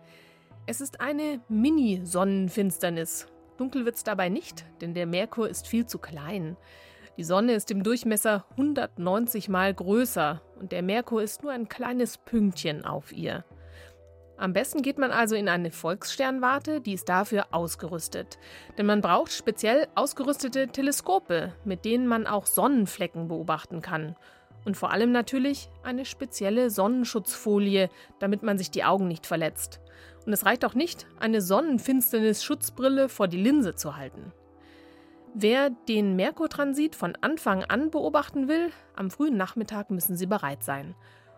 Es 0.66 0.82
ist 0.82 1.00
eine 1.00 1.40
Mini-Sonnenfinsternis. 1.48 3.28
Dunkel 3.58 3.86
wird 3.86 3.96
es 3.96 4.04
dabei 4.04 4.30
nicht, 4.30 4.66
denn 4.82 4.94
der 4.94 5.06
Merkur 5.06 5.48
ist 5.48 5.68
viel 5.68 5.86
zu 5.86 6.00
klein. 6.00 6.58
Die 7.18 7.24
Sonne 7.24 7.54
ist 7.54 7.72
im 7.72 7.82
Durchmesser 7.82 8.44
190 8.52 9.48
Mal 9.48 9.74
größer 9.74 10.42
und 10.60 10.74
der 10.74 10.84
Merkur 10.84 11.24
ist 11.24 11.44
nur 11.44 11.54
ein 11.54 11.70
kleines 11.70 12.18
Pünktchen 12.18 12.84
auf 12.84 13.14
ihr. 13.14 13.46
Am 14.38 14.52
besten 14.52 14.82
geht 14.82 14.98
man 14.98 15.12
also 15.12 15.36
in 15.36 15.48
eine 15.48 15.72
Volkssternwarte, 15.72 16.82
die 16.82 16.92
ist 16.92 17.08
dafür 17.08 17.48
ausgerüstet. 17.52 18.38
Denn 18.78 18.86
man 18.86 19.00
braucht 19.00 19.32
speziell 19.32 19.88
ausgerüstete 19.96 20.68
Teleskope, 20.68 21.54
mit 21.64 21.86
denen 21.86 22.06
man 22.06 22.28
auch 22.28 22.46
Sonnenflecken 22.46 23.30
beobachten 23.30 23.82
kann. 23.82 24.18
Und 24.66 24.76
vor 24.76 24.92
allem 24.92 25.14
natürlich 25.14 25.70
eine 25.84 26.04
spezielle 26.04 26.70
Sonnenschutzfolie, 26.70 27.90
damit 28.20 28.44
man 28.44 28.58
sich 28.58 28.72
die 28.72 28.84
Augen 28.84 29.08
nicht 29.08 29.26
verletzt. 29.26 29.80
Und 30.26 30.34
es 30.34 30.46
reicht 30.46 30.66
auch 30.66 30.74
nicht, 30.74 31.08
eine 31.18 31.40
Sonnenfinsternis-Schutzbrille 31.40 33.08
vor 33.08 33.30
die 33.30 33.42
Linse 33.42 33.76
zu 33.76 33.96
halten. 33.96 34.34
Wer 35.38 35.70
den 35.70 36.16
Merkurtransit 36.16 36.96
von 36.96 37.18
Anfang 37.20 37.66
an 37.66 37.92
beobachten 37.92 38.48
will, 38.48 38.72
am 38.96 39.12
frühen 39.12 39.36
Nachmittag 39.36 39.92
müssen 39.92 40.16
Sie 40.16 40.28
bereit 40.28 40.64
sein. 40.64 40.96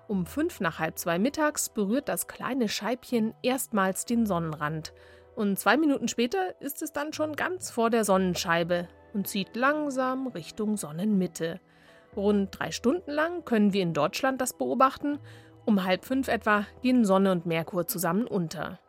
Um 0.08 0.28
fünf 0.28 0.60
nach 0.60 0.78
halb 0.78 1.00
zwei 1.00 1.18
mittags 1.18 1.70
berührt 1.70 2.08
das 2.08 2.28
kleine 2.28 2.70
Scheibchen 2.70 3.34
erstmals 3.42 4.06
den 4.06 4.28
Sonnenrand. 4.28 4.94
Und 5.36 5.58
zwei 5.58 5.78
Minuten 5.78 6.08
später 6.08 6.62
ist 6.62 6.84
es 6.84 6.94
dann 6.94 7.12
schon 7.12 7.36
ganz 7.36 7.72
vor 7.72 7.90
der 7.90 8.04
Sonnenscheibe 8.06 8.88
und 9.16 9.28
zieht 9.28 9.56
langsam 9.56 10.28
Richtung 10.28 10.78
Sonnenmitte. 10.78 11.60
Rund 12.16 12.50
drei 12.52 12.70
Stunden 12.70 13.10
lang 13.10 13.46
können 13.46 13.74
wir 13.74 13.82
in 13.82 13.96
Deutschland 13.96 14.42
das 14.42 14.56
beobachten. 14.56 15.18
Um 15.66 15.86
halb 15.86 16.06
fünf 16.06 16.28
etwa 16.28 16.68
gehen 16.84 17.04
Sonne 17.04 17.32
und 17.32 17.48
Merkur 17.48 17.88
zusammen 17.88 18.28
unter. 18.28 18.80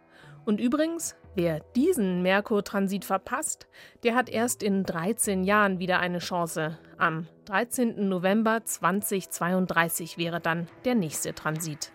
Und 0.45 0.61
übrigens, 0.61 1.17
Wer 1.39 1.61
diesen 1.77 2.23
Merkur-Transit 2.23 3.05
verpasst, 3.05 3.69
der 4.03 4.17
hat 4.17 4.29
erst 4.29 4.61
in 4.61 4.83
13 4.83 5.45
Jahren 5.45 5.79
wieder 5.79 6.01
eine 6.01 6.19
Chance. 6.19 6.77
Am 6.97 7.29
13. 7.45 8.09
November 8.09 8.65
2032 8.65 10.19
wäre 10.19 10.41
dann 10.41 10.67
der 10.85 10.97
nächste 10.97 11.33
Transit. 11.35 11.93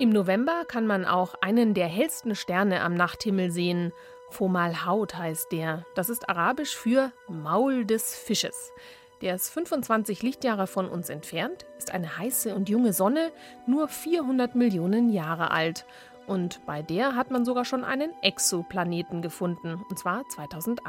Im 0.00 0.10
November 0.10 0.64
kann 0.66 0.88
man 0.88 1.04
auch 1.04 1.36
einen 1.40 1.72
der 1.72 1.86
hellsten 1.86 2.34
Sterne 2.34 2.80
am 2.80 2.94
Nachthimmel 2.94 3.52
sehen. 3.52 3.92
Fomalhaut 4.30 5.14
heißt 5.14 5.52
der. 5.52 5.86
Das 5.94 6.08
ist 6.08 6.28
arabisch 6.28 6.76
für 6.76 7.12
Maul 7.28 7.86
des 7.86 8.16
Fisches. 8.16 8.72
Der 9.20 9.34
ist 9.34 9.50
25 9.50 10.22
Lichtjahre 10.22 10.68
von 10.68 10.88
uns 10.88 11.08
entfernt, 11.08 11.66
ist 11.76 11.90
eine 11.90 12.18
heiße 12.18 12.54
und 12.54 12.68
junge 12.68 12.92
Sonne, 12.92 13.32
nur 13.66 13.88
400 13.88 14.54
Millionen 14.54 15.10
Jahre 15.10 15.50
alt. 15.50 15.86
Und 16.28 16.64
bei 16.66 16.82
der 16.82 17.16
hat 17.16 17.30
man 17.32 17.44
sogar 17.44 17.64
schon 17.64 17.82
einen 17.82 18.12
Exoplaneten 18.22 19.20
gefunden, 19.20 19.82
und 19.88 19.98
zwar 19.98 20.28
2008. 20.28 20.86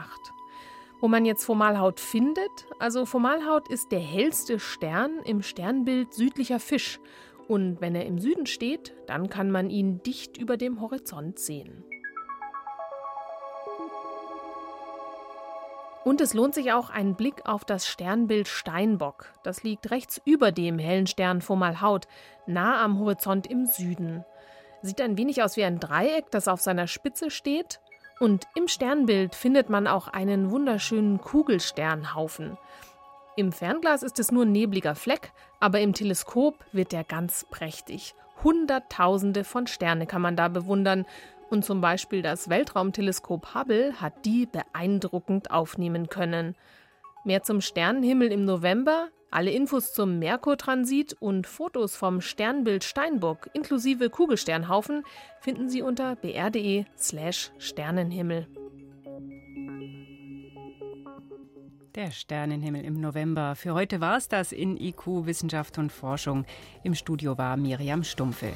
Wo 1.00 1.08
man 1.08 1.26
jetzt 1.26 1.46
Formalhaut 1.46 2.00
findet, 2.00 2.52
also 2.78 3.06
Formalhaut 3.06 3.68
ist 3.70 3.92
der 3.92 4.02
hellste 4.02 4.60
Stern 4.60 5.22
im 5.26 5.42
Sternbild 5.42 6.14
südlicher 6.14 6.60
Fisch. 6.60 7.00
Und 7.48 7.82
wenn 7.82 7.96
er 7.96 8.06
im 8.06 8.20
Süden 8.20 8.46
steht, 8.46 8.94
dann 9.08 9.30
kann 9.30 9.50
man 9.50 9.72
ihn 9.72 10.04
dicht 10.04 10.38
über 10.38 10.56
dem 10.56 10.82
Horizont 10.82 11.40
sehen. 11.40 11.84
Und 16.06 16.22
es 16.22 16.34
lohnt 16.34 16.56
sich 16.56 16.72
auch 16.72 16.90
ein 16.90 17.16
Blick 17.16 17.46
auf 17.46 17.66
das 17.66 17.88
Sternbild 17.88 18.48
Steinbock. 18.48 19.34
Das 19.44 19.64
liegt 19.64 19.92
rechts 19.92 20.22
über 20.24 20.52
dem 20.52 20.80
hellen 20.80 21.08
Stern 21.08 21.42
Fomalhaut, 21.42 22.08
nah 22.48 22.84
am 22.84 23.00
Horizont 23.00 23.48
im 23.48 23.66
Süden. 23.66 24.24
Sieht 24.82 25.02
ein 25.02 25.18
wenig 25.18 25.44
aus 25.44 25.58
wie 25.58 25.64
ein 25.66 25.80
Dreieck, 25.80 26.32
das 26.32 26.48
auf 26.48 26.62
seiner 26.62 26.88
Spitze 26.88 27.30
steht. 27.30 27.82
Und 28.20 28.48
im 28.56 28.68
Sternbild 28.68 29.36
findet 29.36 29.70
man 29.70 29.88
auch 29.88 30.08
einen 30.08 30.52
wunderschönen 30.52 31.20
Kugelsternhaufen. 31.20 32.58
Im 33.36 33.52
Fernglas 33.52 34.04
ist 34.04 34.20
es 34.20 34.32
nur 34.32 34.44
ein 34.46 34.52
nebliger 34.52 34.96
Fleck, 34.96 35.32
aber 35.60 35.80
im 35.80 35.94
Teleskop 35.94 36.56
wird 36.74 36.94
er 36.94 37.04
ganz 37.04 37.46
prächtig. 37.50 38.16
Hunderttausende 38.44 39.44
von 39.44 39.68
Sterne 39.68 40.08
kann 40.08 40.22
man 40.22 40.36
da 40.36 40.48
bewundern 40.48 41.06
und 41.50 41.66
zum 41.66 41.82
Beispiel 41.82 42.22
das 42.22 42.50
Weltraumteleskop 42.50 43.54
Hubble 43.54 43.94
hat 44.02 44.26
die 44.26 44.46
beeindruckend 44.46 45.52
aufnehmen 45.52 46.10
können. 46.10 46.56
Mehr 47.26 47.44
zum 47.44 47.62
Sternenhimmel 47.62 48.32
im 48.32 48.46
November, 48.46 49.10
alle 49.32 49.52
Infos 49.52 49.94
zum 49.94 50.18
Merkurtransit 50.18 51.16
und 51.20 51.46
Fotos 51.46 51.96
vom 51.96 52.22
Sternbild 52.22 52.84
Steinbock 52.84 53.50
inklusive 53.54 54.10
Kugelsternhaufen 54.10 55.04
finden 55.40 55.70
Sie 55.70 55.82
unter 55.82 56.16
br.de/slash 56.16 57.52
Sternenhimmel. 57.60 58.48
Der 61.96 62.12
Sternenhimmel 62.12 62.84
im 62.86 63.00
November. 63.02 63.56
Für 63.56 63.74
heute 63.74 64.00
war 64.00 64.18
es 64.18 64.28
das 64.28 64.52
in 64.52 64.78
IQ 64.78 65.26
Wissenschaft 65.26 65.78
und 65.78 65.92
Forschung. 65.92 66.46
Im 66.84 66.96
Studio 66.96 67.38
war 67.38 67.58
Miriam 67.58 68.04
Stumpfe. 68.04 68.54